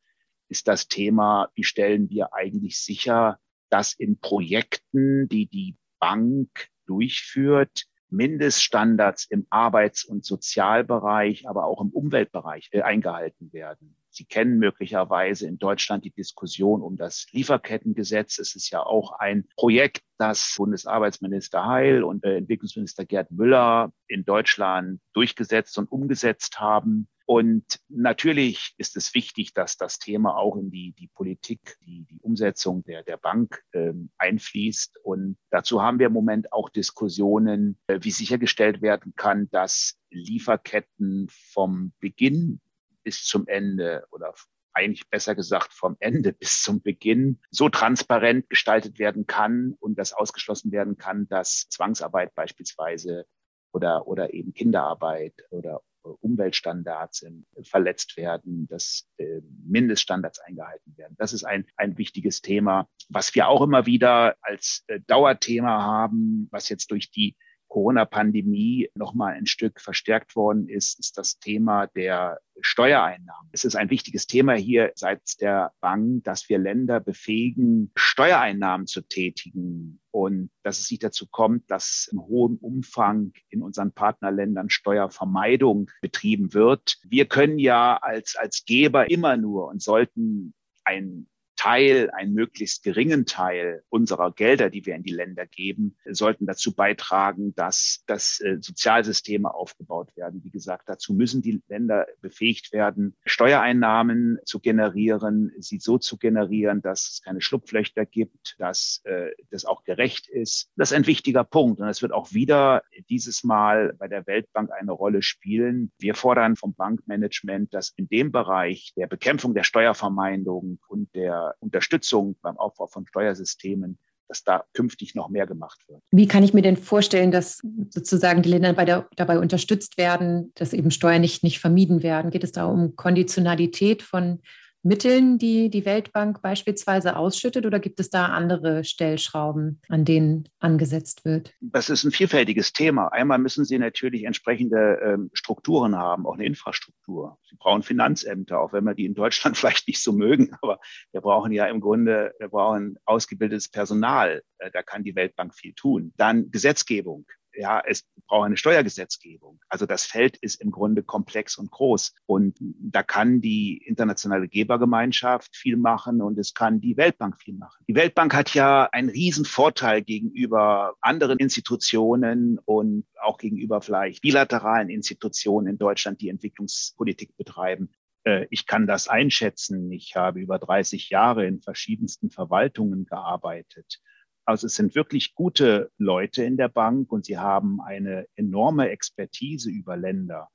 ist 0.55 0.69
das 0.69 0.87
Thema, 0.87 1.49
wie 1.53 1.65
stellen 1.65 2.09
wir 2.09 2.33
eigentlich 2.33 2.79
sicher, 2.79 3.39
dass 3.69 3.91
in 3.91 4.19
Projekten, 4.21 5.27
die 5.27 5.47
die 5.47 5.75
Bank 5.99 6.69
durchführt, 6.85 7.83
Mindeststandards 8.09 9.25
im 9.29 9.47
Arbeits- 9.49 10.05
und 10.05 10.23
Sozialbereich, 10.23 11.49
aber 11.49 11.65
auch 11.65 11.81
im 11.81 11.89
Umweltbereich 11.89 12.69
äh, 12.71 12.83
eingehalten 12.83 13.51
werden. 13.51 13.97
Sie 14.15 14.25
kennen 14.25 14.59
möglicherweise 14.59 15.45
in 15.45 15.57
Deutschland 15.57 16.05
die 16.05 16.11
Diskussion 16.11 16.81
um 16.81 16.95
das 16.95 17.25
Lieferkettengesetz. 17.31 18.39
Es 18.39 18.55
ist 18.55 18.69
ja 18.71 18.81
auch 18.81 19.11
ein 19.19 19.45
Projekt, 19.57 20.03
das 20.17 20.55
Bundesarbeitsminister 20.55 21.65
Heil 21.65 22.03
und 22.03 22.23
äh, 22.23 22.37
Entwicklungsminister 22.37 23.05
Gerd 23.05 23.31
Müller 23.31 23.91
in 24.07 24.23
Deutschland 24.23 25.01
durchgesetzt 25.13 25.77
und 25.77 25.91
umgesetzt 25.91 26.61
haben. 26.61 27.09
Und 27.27 27.79
natürlich 27.89 28.73
ist 28.77 28.95
es 28.95 29.13
wichtig, 29.15 29.53
dass 29.53 29.77
das 29.77 29.97
Thema 29.97 30.37
auch 30.37 30.55
in 30.57 30.69
die, 30.69 30.93
die 30.93 31.07
Politik, 31.07 31.75
die, 31.81 32.05
die 32.05 32.19
Umsetzung 32.21 32.83
der, 32.83 33.03
der 33.03 33.17
Bank 33.17 33.63
ähm, 33.73 34.11
einfließt. 34.17 34.99
Und 35.03 35.37
dazu 35.49 35.81
haben 35.81 35.97
wir 35.99 36.07
im 36.07 36.13
Moment 36.13 36.53
auch 36.53 36.69
Diskussionen, 36.69 37.77
äh, 37.87 37.99
wie 38.01 38.11
sichergestellt 38.11 38.81
werden 38.81 39.13
kann, 39.15 39.49
dass 39.49 39.97
Lieferketten 40.11 41.27
vom 41.29 41.93
Beginn 41.99 42.61
bis 43.05 43.23
zum 43.23 43.47
Ende 43.47 44.05
oder 44.11 44.33
eigentlich 44.73 45.09
besser 45.09 45.35
gesagt 45.35 45.73
vom 45.73 45.95
Ende 45.99 46.33
bis 46.39 46.61
zum 46.61 46.81
Beginn 46.81 47.39
so 47.49 47.69
transparent 47.69 48.49
gestaltet 48.49 48.99
werden 48.99 49.25
kann 49.25 49.75
und 49.79 49.97
das 49.97 50.11
ausgeschlossen 50.11 50.71
werden 50.73 50.97
kann, 50.97 51.29
dass 51.29 51.69
Zwangsarbeit 51.69 52.35
beispielsweise 52.35 53.25
oder, 53.71 54.07
oder 54.07 54.33
eben 54.33 54.53
Kinderarbeit 54.53 55.33
oder 55.49 55.81
Umweltstandards 56.21 57.25
verletzt 57.63 58.15
werden, 58.17 58.67
dass 58.67 59.07
äh, 59.17 59.41
Mindeststandards 59.65 60.39
eingehalten 60.39 60.95
werden. 60.97 61.15
Das 61.17 61.33
ist 61.33 61.43
ein, 61.45 61.65
ein 61.77 61.97
wichtiges 61.97 62.41
Thema, 62.41 62.87
was 63.09 63.33
wir 63.33 63.47
auch 63.47 63.61
immer 63.61 63.85
wieder 63.85 64.35
als 64.41 64.83
äh, 64.87 64.99
Dauerthema 65.07 65.81
haben, 65.81 66.47
was 66.51 66.69
jetzt 66.69 66.91
durch 66.91 67.09
die 67.09 67.35
Corona-Pandemie 67.67 68.89
nochmal 68.95 69.33
ein 69.33 69.45
Stück 69.45 69.81
verstärkt 69.81 70.35
worden 70.35 70.69
ist, 70.69 70.99
ist 70.99 71.17
das 71.17 71.39
Thema 71.39 71.87
der 71.87 72.39
Steuereinnahmen. 72.61 73.49
Es 73.51 73.65
ist 73.65 73.75
ein 73.75 73.89
wichtiges 73.89 74.27
Thema 74.27 74.53
hier 74.53 74.91
seitens 74.95 75.35
der 75.35 75.73
Bank, 75.81 76.23
dass 76.23 76.47
wir 76.47 76.57
Länder 76.57 76.99
befähigen, 76.99 77.91
Steuereinnahmen 77.95 78.87
zu 78.87 79.01
tätigen 79.01 79.99
und 80.11 80.49
dass 80.63 80.79
es 80.79 80.89
nicht 80.89 81.03
dazu 81.03 81.27
kommt, 81.29 81.69
dass 81.69 82.07
im 82.11 82.21
hohen 82.21 82.57
Umfang 82.57 83.33
in 83.49 83.61
unseren 83.61 83.91
Partnerländern 83.91 84.69
Steuervermeidung 84.69 85.91
betrieben 86.01 86.53
wird. 86.53 86.97
Wir 87.03 87.25
können 87.25 87.59
ja 87.59 87.97
als, 87.97 88.35
als 88.35 88.63
Geber 88.65 89.09
immer 89.09 89.35
nur 89.35 89.67
und 89.67 89.81
sollten 89.81 90.53
ein 90.85 91.27
Teil, 91.65 92.11
einen 92.11 92.33
möglichst 92.33 92.83
geringen 92.83 93.25
Teil 93.25 93.81
unserer 93.89 94.31
Gelder, 94.31 94.69
die 94.69 94.85
wir 94.85 94.93
in 94.93 95.01
die 95.01 95.13
Länder 95.13 95.47
geben, 95.47 95.97
sollten 96.05 96.45
dazu 96.45 96.75
beitragen, 96.75 97.55
dass, 97.55 98.03
dass 98.05 98.39
äh, 98.39 98.57
Sozialsysteme 98.61 99.51
aufgebaut 99.51 100.15
werden. 100.15 100.43
Wie 100.43 100.51
gesagt, 100.51 100.83
dazu 100.87 101.15
müssen 101.15 101.41
die 101.41 101.63
Länder 101.67 102.05
befähigt 102.21 102.71
werden, 102.71 103.15
Steuereinnahmen 103.25 104.37
zu 104.45 104.59
generieren, 104.59 105.53
sie 105.57 105.79
so 105.79 105.97
zu 105.97 106.17
generieren, 106.17 106.83
dass 106.83 107.13
es 107.13 107.21
keine 107.23 107.41
Schlupflöcher 107.41 108.05
gibt, 108.05 108.55
dass 108.59 109.01
äh, 109.05 109.31
das 109.49 109.65
auch 109.65 109.83
gerecht 109.85 110.27
ist. 110.27 110.69
Das 110.75 110.91
ist 110.91 110.97
ein 110.97 111.07
wichtiger 111.07 111.43
Punkt. 111.43 111.81
Und 111.81 111.87
es 111.87 112.03
wird 112.03 112.11
auch 112.11 112.31
wieder 112.31 112.83
dieses 113.09 113.43
Mal 113.43 113.93
bei 113.97 114.07
der 114.07 114.27
Weltbank 114.27 114.69
eine 114.71 114.91
Rolle 114.91 115.23
spielen. 115.23 115.91
Wir 115.97 116.13
fordern 116.13 116.57
vom 116.57 116.75
Bankmanagement, 116.75 117.73
dass 117.73 117.89
in 117.95 118.07
dem 118.07 118.31
Bereich 118.31 118.93
der 118.95 119.07
Bekämpfung 119.07 119.55
der 119.55 119.63
Steuervermeidung 119.63 120.77
und 120.87 121.13
der 121.15 121.54
Unterstützung 121.59 122.35
beim 122.41 122.57
Aufbau 122.57 122.87
von 122.87 123.05
Steuersystemen, 123.07 123.97
dass 124.27 124.43
da 124.43 124.63
künftig 124.73 125.15
noch 125.15 125.29
mehr 125.29 125.45
gemacht 125.45 125.81
wird. 125.87 126.01
Wie 126.11 126.27
kann 126.27 126.43
ich 126.43 126.53
mir 126.53 126.61
denn 126.61 126.77
vorstellen, 126.77 127.31
dass 127.31 127.61
sozusagen 127.89 128.41
die 128.41 128.49
Länder 128.49 128.73
der, 128.73 129.07
dabei 129.15 129.39
unterstützt 129.39 129.97
werden, 129.97 130.51
dass 130.55 130.73
eben 130.73 130.91
Steuern 130.91 131.21
nicht, 131.21 131.43
nicht 131.43 131.59
vermieden 131.59 132.03
werden? 132.03 132.31
Geht 132.31 132.43
es 132.43 132.51
da 132.51 132.65
um 132.65 132.95
Konditionalität 132.95 134.01
von 134.01 134.41
Mitteln, 134.85 135.39
die 135.39 135.71
die 135.71 135.83
Weltbank 135.83 136.43
beispielsweise 136.43 137.15
ausschüttet, 137.15 137.65
oder 137.65 137.79
gibt 137.79 137.99
es 137.99 138.11
da 138.11 138.27
andere 138.27 138.83
Stellschrauben, 138.83 139.81
an 139.89 140.05
denen 140.05 140.47
angesetzt 140.59 141.25
wird? 141.25 141.55
Das 141.59 141.89
ist 141.89 142.03
ein 142.03 142.11
vielfältiges 142.11 142.71
Thema. 142.71 143.07
Einmal 143.07 143.39
müssen 143.39 143.65
Sie 143.65 143.79
natürlich 143.79 144.25
entsprechende 144.25 144.99
ähm, 145.03 145.31
Strukturen 145.33 145.95
haben, 145.95 146.27
auch 146.27 146.35
eine 146.35 146.45
Infrastruktur. 146.45 147.39
Sie 147.49 147.55
brauchen 147.55 147.81
Finanzämter, 147.81 148.59
auch 148.59 148.73
wenn 148.73 148.83
wir 148.83 148.93
die 148.93 149.05
in 149.05 149.15
Deutschland 149.15 149.57
vielleicht 149.57 149.87
nicht 149.87 150.03
so 150.03 150.13
mögen, 150.13 150.55
aber 150.61 150.79
wir 151.11 151.21
brauchen 151.21 151.51
ja 151.51 151.65
im 151.65 151.81
Grunde, 151.81 152.35
wir 152.37 152.49
brauchen 152.49 152.97
ausgebildetes 153.05 153.69
Personal. 153.69 154.43
Äh, 154.59 154.69
da 154.69 154.83
kann 154.83 155.03
die 155.03 155.15
Weltbank 155.15 155.55
viel 155.55 155.73
tun. 155.73 156.13
Dann 156.15 156.51
Gesetzgebung 156.51 157.25
ja, 157.57 157.81
es 157.85 158.05
braucht 158.27 158.45
eine 158.45 158.57
Steuergesetzgebung. 158.57 159.59
Also 159.69 159.85
das 159.85 160.05
Feld 160.05 160.37
ist 160.37 160.61
im 160.61 160.71
Grunde 160.71 161.03
komplex 161.03 161.57
und 161.57 161.71
groß. 161.71 162.13
Und 162.25 162.57
da 162.59 163.03
kann 163.03 163.41
die 163.41 163.77
internationale 163.85 164.47
Gebergemeinschaft 164.47 165.55
viel 165.55 165.77
machen 165.77 166.21
und 166.21 166.37
es 166.37 166.53
kann 166.53 166.81
die 166.81 166.97
Weltbank 166.97 167.39
viel 167.39 167.55
machen. 167.55 167.83
Die 167.87 167.95
Weltbank 167.95 168.33
hat 168.33 168.53
ja 168.53 168.89
einen 168.91 169.09
riesen 169.09 169.45
Vorteil 169.45 170.01
gegenüber 170.01 170.95
anderen 171.01 171.39
Institutionen 171.39 172.59
und 172.65 173.05
auch 173.21 173.37
gegenüber 173.37 173.81
vielleicht 173.81 174.21
bilateralen 174.21 174.89
Institutionen 174.89 175.67
in 175.67 175.77
Deutschland, 175.77 176.21
die 176.21 176.29
Entwicklungspolitik 176.29 177.35
betreiben. 177.37 177.89
Äh, 178.25 178.47
ich 178.49 178.65
kann 178.65 178.87
das 178.87 179.07
einschätzen. 179.07 179.91
Ich 179.91 180.15
habe 180.15 180.39
über 180.39 180.59
30 180.59 181.09
Jahre 181.09 181.45
in 181.45 181.61
verschiedensten 181.61 182.29
Verwaltungen 182.29 183.05
gearbeitet. 183.05 184.01
Also 184.45 184.67
es 184.67 184.75
sind 184.75 184.93
wirklich 184.93 185.33
gute 185.33 185.91
Leute 185.97 186.43
in 186.43 186.55
der 186.55 186.69
Bank 186.69 187.11
und 187.11 187.25
sie 187.25 187.37
haben 187.37 187.81
eine 187.81 188.27
enorme 188.35 188.89
Expertise 188.89 189.71
über 189.71 189.97
Länder. 189.97 190.49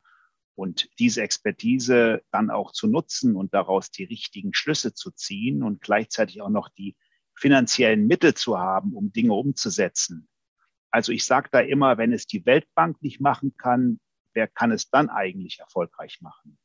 Und 0.55 0.89
diese 0.99 1.23
Expertise 1.23 2.23
dann 2.31 2.51
auch 2.51 2.73
zu 2.73 2.87
nutzen 2.87 3.35
und 3.35 3.53
daraus 3.53 3.91
die 3.91 4.05
richtigen 4.05 4.55
Schlüsse 4.55 4.95
zu 4.95 5.11
ziehen 5.11 5.63
und 5.63 5.81
gleichzeitig 5.81 6.41
auch 6.43 6.51
noch 6.51 6.69
die 6.69 6.97
finanziellen 7.35 8.07
Mittel 8.07 8.35
zu 8.35 8.59
haben, 8.59 8.95
um 8.95 9.13
Dinge 9.13 9.33
umzusetzen. 9.33 10.29
Also 10.91 11.13
ich 11.13 11.25
sage 11.25 11.49
da 11.51 11.61
immer, 11.61 11.99
wenn 11.99 12.13
es 12.13 12.27
die 12.27 12.45
Weltbank 12.47 13.01
nicht 13.03 13.21
machen 13.21 13.57
kann, 13.57 13.99
wer 14.35 14.47
kann 14.47 14.71
es 14.71 14.91
dann 14.91 15.09
eigentlich 15.09 15.59
erfolgreich 15.59 16.21
machen? 16.21 16.59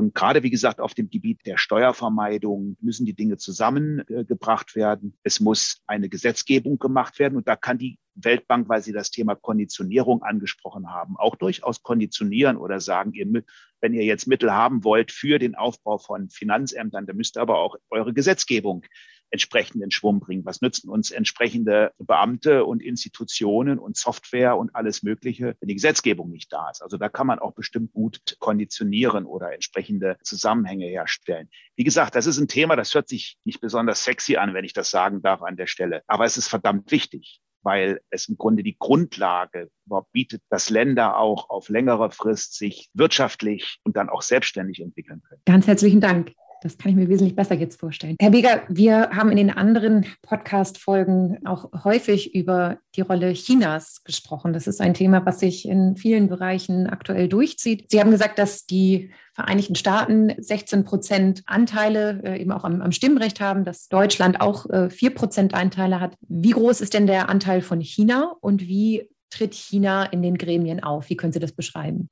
Und 0.00 0.14
gerade, 0.14 0.42
wie 0.42 0.48
gesagt, 0.48 0.80
auf 0.80 0.94
dem 0.94 1.10
Gebiet 1.10 1.44
der 1.44 1.58
Steuervermeidung 1.58 2.78
müssen 2.80 3.04
die 3.04 3.12
Dinge 3.12 3.36
zusammengebracht 3.36 4.74
werden. 4.74 5.18
Es 5.24 5.40
muss 5.40 5.82
eine 5.86 6.08
Gesetzgebung 6.08 6.78
gemacht 6.78 7.18
werden. 7.18 7.36
Und 7.36 7.46
da 7.46 7.54
kann 7.54 7.76
die 7.76 7.98
Weltbank, 8.14 8.70
weil 8.70 8.80
Sie 8.80 8.94
das 8.94 9.10
Thema 9.10 9.34
Konditionierung 9.34 10.22
angesprochen 10.22 10.88
haben, 10.88 11.18
auch 11.18 11.36
durchaus 11.36 11.82
konditionieren 11.82 12.56
oder 12.56 12.80
sagen, 12.80 13.12
ihr, 13.12 13.42
wenn 13.82 13.92
ihr 13.92 14.04
jetzt 14.04 14.26
Mittel 14.26 14.50
haben 14.50 14.84
wollt 14.84 15.12
für 15.12 15.38
den 15.38 15.54
Aufbau 15.54 15.98
von 15.98 16.30
Finanzämtern, 16.30 17.04
dann 17.04 17.16
müsst 17.18 17.36
ihr 17.36 17.42
aber 17.42 17.58
auch 17.58 17.76
eure 17.90 18.14
Gesetzgebung 18.14 18.86
entsprechenden 19.30 19.90
Schwung 19.90 20.20
bringen. 20.20 20.44
Was 20.44 20.60
nützen 20.60 20.90
uns 20.90 21.10
entsprechende 21.10 21.92
Beamte 21.98 22.64
und 22.64 22.82
Institutionen 22.82 23.78
und 23.78 23.96
Software 23.96 24.56
und 24.56 24.74
alles 24.74 25.02
Mögliche, 25.02 25.56
wenn 25.60 25.68
die 25.68 25.74
Gesetzgebung 25.74 26.30
nicht 26.30 26.52
da 26.52 26.70
ist? 26.70 26.82
Also 26.82 26.96
da 26.96 27.08
kann 27.08 27.26
man 27.26 27.38
auch 27.38 27.52
bestimmt 27.52 27.92
gut 27.92 28.36
konditionieren 28.38 29.24
oder 29.24 29.52
entsprechende 29.52 30.16
Zusammenhänge 30.22 30.86
herstellen. 30.86 31.48
Wie 31.76 31.84
gesagt, 31.84 32.14
das 32.14 32.26
ist 32.26 32.38
ein 32.38 32.48
Thema, 32.48 32.76
das 32.76 32.94
hört 32.94 33.08
sich 33.08 33.38
nicht 33.44 33.60
besonders 33.60 34.04
sexy 34.04 34.36
an, 34.36 34.54
wenn 34.54 34.64
ich 34.64 34.72
das 34.72 34.90
sagen 34.90 35.22
darf 35.22 35.42
an 35.42 35.56
der 35.56 35.66
Stelle. 35.66 36.02
Aber 36.06 36.24
es 36.24 36.36
ist 36.36 36.48
verdammt 36.48 36.90
wichtig 36.90 37.40
weil 37.62 38.00
es 38.10 38.28
im 38.28 38.36
Grunde 38.38 38.62
die 38.62 38.76
Grundlage 38.78 39.70
überhaupt 39.86 40.12
bietet, 40.12 40.42
dass 40.48 40.70
Länder 40.70 41.18
auch 41.18 41.50
auf 41.50 41.68
längere 41.68 42.10
Frist 42.10 42.56
sich 42.56 42.88
wirtschaftlich 42.94 43.80
und 43.84 43.96
dann 43.96 44.08
auch 44.08 44.22
selbstständig 44.22 44.80
entwickeln 44.80 45.22
können. 45.22 45.42
Ganz 45.44 45.66
herzlichen 45.66 46.00
Dank. 46.00 46.32
Das 46.62 46.76
kann 46.76 46.90
ich 46.90 46.96
mir 46.96 47.08
wesentlich 47.08 47.34
besser 47.36 47.54
jetzt 47.54 47.80
vorstellen. 47.80 48.16
Herr 48.20 48.30
Beger, 48.30 48.62
wir 48.68 49.10
haben 49.10 49.30
in 49.30 49.36
den 49.38 49.50
anderen 49.50 50.06
Podcast-Folgen 50.22 51.46
auch 51.46 51.70
häufig 51.84 52.34
über 52.34 52.78
die 52.96 53.00
Rolle 53.00 53.32
Chinas 53.32 54.02
gesprochen. 54.04 54.52
Das 54.52 54.66
ist 54.66 54.80
ein 54.80 54.94
Thema, 54.94 55.24
was 55.24 55.40
sich 55.40 55.66
in 55.66 55.96
vielen 55.96 56.28
Bereichen 56.28 56.86
aktuell 56.86 57.28
durchzieht. 57.28 57.90
Sie 57.90 58.00
haben 58.00 58.10
gesagt, 58.10 58.38
dass 58.38 58.66
die 58.66 59.10
Vereinigten 59.32 59.74
Staaten 59.74 60.34
16 60.36 60.84
Prozent 60.84 61.42
Anteile 61.46 62.20
äh, 62.24 62.40
eben 62.40 62.52
auch 62.52 62.64
am, 62.64 62.82
am, 62.82 62.92
Stimmrecht 62.92 63.40
haben, 63.40 63.64
dass 63.64 63.88
Deutschland 63.88 64.40
auch 64.40 64.68
äh, 64.68 64.90
4 64.90 65.14
Prozent 65.14 65.54
Anteile 65.54 66.00
hat. 66.00 66.14
Wie 66.28 66.50
groß 66.50 66.82
ist 66.82 66.92
denn 66.92 67.06
der 67.06 67.30
Anteil 67.30 67.62
von 67.62 67.80
China 67.80 68.34
und 68.40 68.62
wie 68.62 69.08
tritt 69.30 69.54
China 69.54 70.04
in 70.04 70.22
den 70.22 70.36
Gremien 70.36 70.82
auf? 70.82 71.08
Wie 71.08 71.16
können 71.16 71.32
Sie 71.32 71.38
das 71.38 71.52
beschreiben? 71.52 72.10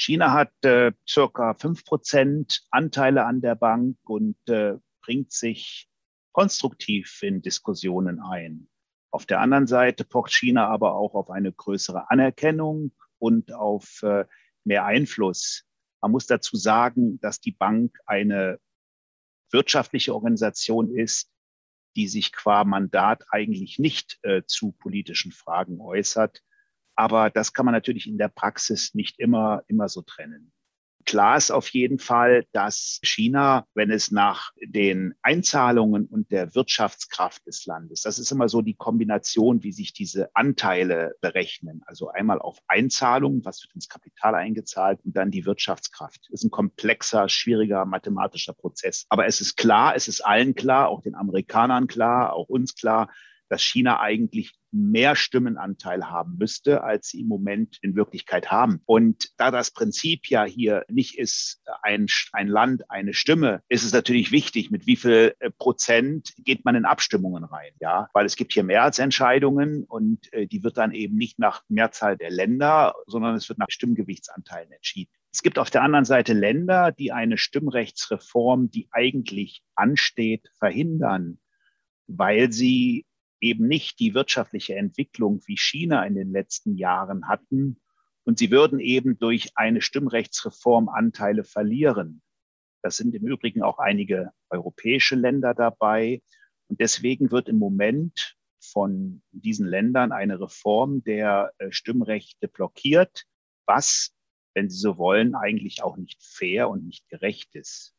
China 0.00 0.32
hat 0.32 0.64
äh, 0.64 0.92
circa 1.06 1.52
fünf 1.52 1.84
Prozent 1.84 2.66
Anteile 2.70 3.26
an 3.26 3.42
der 3.42 3.54
Bank 3.54 3.98
und 4.04 4.38
äh, 4.48 4.78
bringt 5.02 5.30
sich 5.30 5.90
konstruktiv 6.32 7.22
in 7.22 7.42
Diskussionen 7.42 8.18
ein. 8.18 8.70
Auf 9.10 9.26
der 9.26 9.40
anderen 9.40 9.66
Seite 9.66 10.04
pocht 10.04 10.32
China 10.32 10.68
aber 10.68 10.94
auch 10.94 11.14
auf 11.14 11.28
eine 11.28 11.52
größere 11.52 12.10
Anerkennung 12.10 12.92
und 13.18 13.52
auf 13.52 14.02
äh, 14.02 14.24
mehr 14.64 14.86
Einfluss. 14.86 15.66
Man 16.00 16.12
muss 16.12 16.26
dazu 16.26 16.56
sagen, 16.56 17.20
dass 17.20 17.42
die 17.42 17.52
Bank 17.52 17.98
eine 18.06 18.58
wirtschaftliche 19.50 20.14
Organisation 20.14 20.94
ist, 20.96 21.30
die 21.94 22.08
sich 22.08 22.32
qua 22.32 22.64
Mandat 22.64 23.24
eigentlich 23.30 23.78
nicht 23.78 24.18
äh, 24.22 24.44
zu 24.46 24.72
politischen 24.72 25.32
Fragen 25.32 25.78
äußert, 25.78 26.42
aber 27.00 27.30
das 27.30 27.54
kann 27.54 27.64
man 27.64 27.72
natürlich 27.72 28.06
in 28.06 28.18
der 28.18 28.28
Praxis 28.28 28.94
nicht 28.94 29.18
immer, 29.18 29.62
immer 29.68 29.88
so 29.88 30.02
trennen. 30.02 30.52
Klar 31.06 31.38
ist 31.38 31.50
auf 31.50 31.70
jeden 31.70 31.98
Fall, 31.98 32.44
dass 32.52 33.00
China, 33.02 33.66
wenn 33.72 33.90
es 33.90 34.10
nach 34.10 34.52
den 34.62 35.14
Einzahlungen 35.22 36.04
und 36.04 36.30
der 36.30 36.54
Wirtschaftskraft 36.54 37.46
des 37.46 37.64
Landes, 37.64 38.02
das 38.02 38.18
ist 38.18 38.30
immer 38.30 38.50
so 38.50 38.60
die 38.60 38.74
Kombination, 38.74 39.62
wie 39.62 39.72
sich 39.72 39.94
diese 39.94 40.28
Anteile 40.34 41.14
berechnen. 41.22 41.80
Also 41.86 42.10
einmal 42.10 42.38
auf 42.38 42.58
Einzahlungen, 42.68 43.46
was 43.46 43.62
wird 43.62 43.74
ins 43.74 43.88
Kapital 43.88 44.34
eingezahlt 44.34 45.00
und 45.02 45.16
dann 45.16 45.30
die 45.30 45.46
Wirtschaftskraft. 45.46 46.26
Das 46.30 46.40
ist 46.40 46.44
ein 46.44 46.50
komplexer, 46.50 47.30
schwieriger 47.30 47.86
mathematischer 47.86 48.52
Prozess. 48.52 49.06
Aber 49.08 49.24
es 49.24 49.40
ist 49.40 49.56
klar, 49.56 49.96
es 49.96 50.06
ist 50.06 50.20
allen 50.20 50.54
klar, 50.54 50.90
auch 50.90 51.00
den 51.00 51.14
Amerikanern 51.14 51.86
klar, 51.86 52.34
auch 52.34 52.50
uns 52.50 52.74
klar, 52.74 53.08
dass 53.50 53.62
China 53.62 54.00
eigentlich 54.00 54.54
mehr 54.72 55.16
Stimmenanteil 55.16 56.08
haben 56.08 56.36
müsste, 56.38 56.84
als 56.84 57.08
sie 57.08 57.20
im 57.20 57.26
Moment 57.28 57.78
in 57.82 57.96
Wirklichkeit 57.96 58.50
haben. 58.50 58.80
Und 58.86 59.30
da 59.36 59.50
das 59.50 59.72
Prinzip 59.72 60.28
ja 60.28 60.44
hier 60.44 60.84
nicht 60.88 61.18
ist, 61.18 61.60
ein, 61.82 62.06
ein 62.32 62.46
Land, 62.46 62.88
eine 62.88 63.12
Stimme, 63.12 63.62
ist 63.68 63.84
es 63.84 63.92
natürlich 63.92 64.30
wichtig, 64.30 64.70
mit 64.70 64.86
wie 64.86 64.94
viel 64.96 65.34
äh, 65.40 65.50
Prozent 65.50 66.32
geht 66.38 66.64
man 66.64 66.76
in 66.76 66.84
Abstimmungen 66.84 67.42
rein, 67.42 67.72
ja, 67.80 68.08
weil 68.14 68.24
es 68.24 68.36
gibt 68.36 68.52
hier 68.52 68.62
Mehrheitsentscheidungen 68.62 69.84
und 69.84 70.32
äh, 70.32 70.46
die 70.46 70.62
wird 70.62 70.78
dann 70.78 70.92
eben 70.92 71.16
nicht 71.16 71.40
nach 71.40 71.64
Mehrzahl 71.68 72.16
der 72.16 72.30
Länder, 72.30 72.94
sondern 73.06 73.34
es 73.34 73.48
wird 73.48 73.58
nach 73.58 73.70
Stimmgewichtsanteilen 73.70 74.70
entschieden. 74.70 75.10
Es 75.32 75.42
gibt 75.42 75.58
auf 75.58 75.70
der 75.70 75.82
anderen 75.82 76.04
Seite 76.04 76.32
Länder, 76.32 76.92
die 76.92 77.12
eine 77.12 77.38
Stimmrechtsreform, 77.38 78.70
die 78.70 78.88
eigentlich 78.92 79.62
ansteht, 79.74 80.48
verhindern, 80.58 81.38
weil 82.06 82.52
sie 82.52 83.06
eben 83.40 83.66
nicht 83.66 83.98
die 83.98 84.14
wirtschaftliche 84.14 84.76
Entwicklung 84.76 85.40
wie 85.46 85.56
China 85.56 86.04
in 86.04 86.14
den 86.14 86.32
letzten 86.32 86.76
Jahren 86.76 87.28
hatten. 87.28 87.80
Und 88.24 88.38
sie 88.38 88.50
würden 88.50 88.80
eben 88.80 89.18
durch 89.18 89.56
eine 89.56 89.80
Stimmrechtsreform 89.80 90.88
Anteile 90.88 91.44
verlieren. 91.44 92.22
Das 92.82 92.96
sind 92.96 93.14
im 93.14 93.26
Übrigen 93.26 93.62
auch 93.62 93.78
einige 93.78 94.30
europäische 94.50 95.16
Länder 95.16 95.54
dabei. 95.54 96.22
Und 96.68 96.80
deswegen 96.80 97.30
wird 97.30 97.48
im 97.48 97.58
Moment 97.58 98.36
von 98.60 99.22
diesen 99.32 99.66
Ländern 99.66 100.12
eine 100.12 100.40
Reform 100.40 101.02
der 101.02 101.52
äh, 101.58 101.72
Stimmrechte 101.72 102.48
blockiert, 102.48 103.24
was, 103.66 104.14
wenn 104.54 104.68
Sie 104.68 104.78
so 104.78 104.98
wollen, 104.98 105.34
eigentlich 105.34 105.82
auch 105.82 105.96
nicht 105.96 106.22
fair 106.22 106.68
und 106.68 106.84
nicht 106.84 107.08
gerecht 107.08 107.54
ist. 107.54 107.94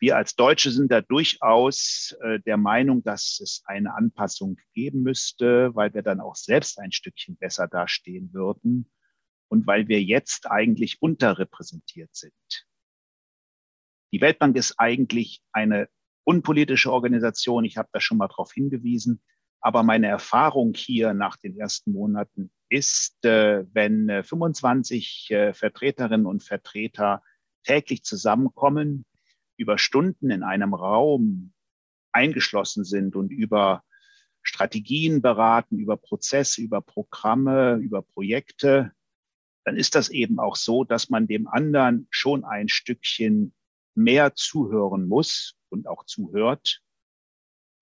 Wir 0.00 0.16
als 0.16 0.34
Deutsche 0.34 0.70
sind 0.70 0.90
da 0.90 1.02
durchaus 1.02 2.16
äh, 2.22 2.40
der 2.40 2.56
Meinung, 2.56 3.02
dass 3.02 3.38
es 3.40 3.62
eine 3.66 3.94
Anpassung 3.94 4.56
geben 4.72 5.02
müsste, 5.02 5.74
weil 5.74 5.92
wir 5.92 6.02
dann 6.02 6.20
auch 6.20 6.36
selbst 6.36 6.78
ein 6.78 6.90
Stückchen 6.90 7.36
besser 7.36 7.68
dastehen 7.68 8.32
würden 8.32 8.90
und 9.48 9.66
weil 9.66 9.88
wir 9.88 10.02
jetzt 10.02 10.50
eigentlich 10.50 11.02
unterrepräsentiert 11.02 12.14
sind. 12.14 12.32
Die 14.12 14.22
Weltbank 14.22 14.56
ist 14.56 14.76
eigentlich 14.78 15.42
eine 15.52 15.88
unpolitische 16.24 16.90
Organisation. 16.90 17.66
Ich 17.66 17.76
habe 17.76 17.90
da 17.92 18.00
schon 18.00 18.16
mal 18.16 18.28
darauf 18.28 18.52
hingewiesen. 18.52 19.22
Aber 19.60 19.82
meine 19.82 20.06
Erfahrung 20.06 20.72
hier 20.74 21.12
nach 21.12 21.36
den 21.36 21.58
ersten 21.58 21.92
Monaten 21.92 22.50
ist, 22.70 23.22
äh, 23.26 23.66
wenn 23.74 24.24
25 24.24 25.30
äh, 25.30 25.52
Vertreterinnen 25.52 26.24
und 26.24 26.42
Vertreter 26.42 27.22
täglich 27.64 28.02
zusammenkommen, 28.02 29.04
über 29.60 29.76
Stunden 29.76 30.30
in 30.30 30.42
einem 30.42 30.72
Raum 30.72 31.52
eingeschlossen 32.12 32.82
sind 32.82 33.14
und 33.14 33.30
über 33.30 33.84
Strategien 34.42 35.20
beraten, 35.20 35.78
über 35.78 35.98
Prozesse, 35.98 36.62
über 36.62 36.80
Programme, 36.80 37.74
über 37.76 38.00
Projekte, 38.00 38.92
dann 39.64 39.76
ist 39.76 39.94
das 39.94 40.08
eben 40.08 40.40
auch 40.40 40.56
so, 40.56 40.84
dass 40.84 41.10
man 41.10 41.26
dem 41.26 41.46
anderen 41.46 42.06
schon 42.08 42.44
ein 42.44 42.70
Stückchen 42.70 43.52
mehr 43.94 44.34
zuhören 44.34 45.06
muss 45.06 45.56
und 45.68 45.86
auch 45.86 46.04
zuhört. 46.04 46.80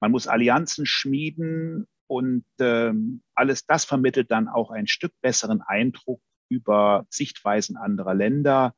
Man 0.00 0.10
muss 0.10 0.26
Allianzen 0.26 0.84
schmieden 0.84 1.86
und 2.08 2.44
ähm, 2.58 3.22
alles 3.36 3.66
das 3.66 3.84
vermittelt 3.84 4.32
dann 4.32 4.48
auch 4.48 4.72
ein 4.72 4.88
Stück 4.88 5.12
besseren 5.20 5.62
Eindruck 5.62 6.20
über 6.48 7.06
Sichtweisen 7.08 7.76
anderer 7.76 8.14
Länder. 8.14 8.74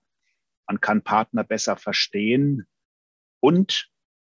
Man 0.66 0.82
kann 0.82 1.02
Partner 1.02 1.44
besser 1.44 1.76
verstehen 1.76 2.66
und 3.40 3.90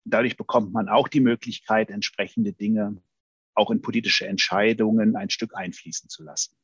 dadurch 0.05 0.37
bekommt 0.37 0.73
man 0.73 0.89
auch 0.89 1.07
die 1.07 1.19
Möglichkeit, 1.19 1.89
entsprechende 1.89 2.53
Dinge 2.53 3.01
auch 3.53 3.71
in 3.71 3.81
politische 3.81 4.27
Entscheidungen 4.27 5.15
ein 5.15 5.29
Stück 5.29 5.55
einfließen 5.55 6.09
zu 6.09 6.23
lassen. 6.23 6.55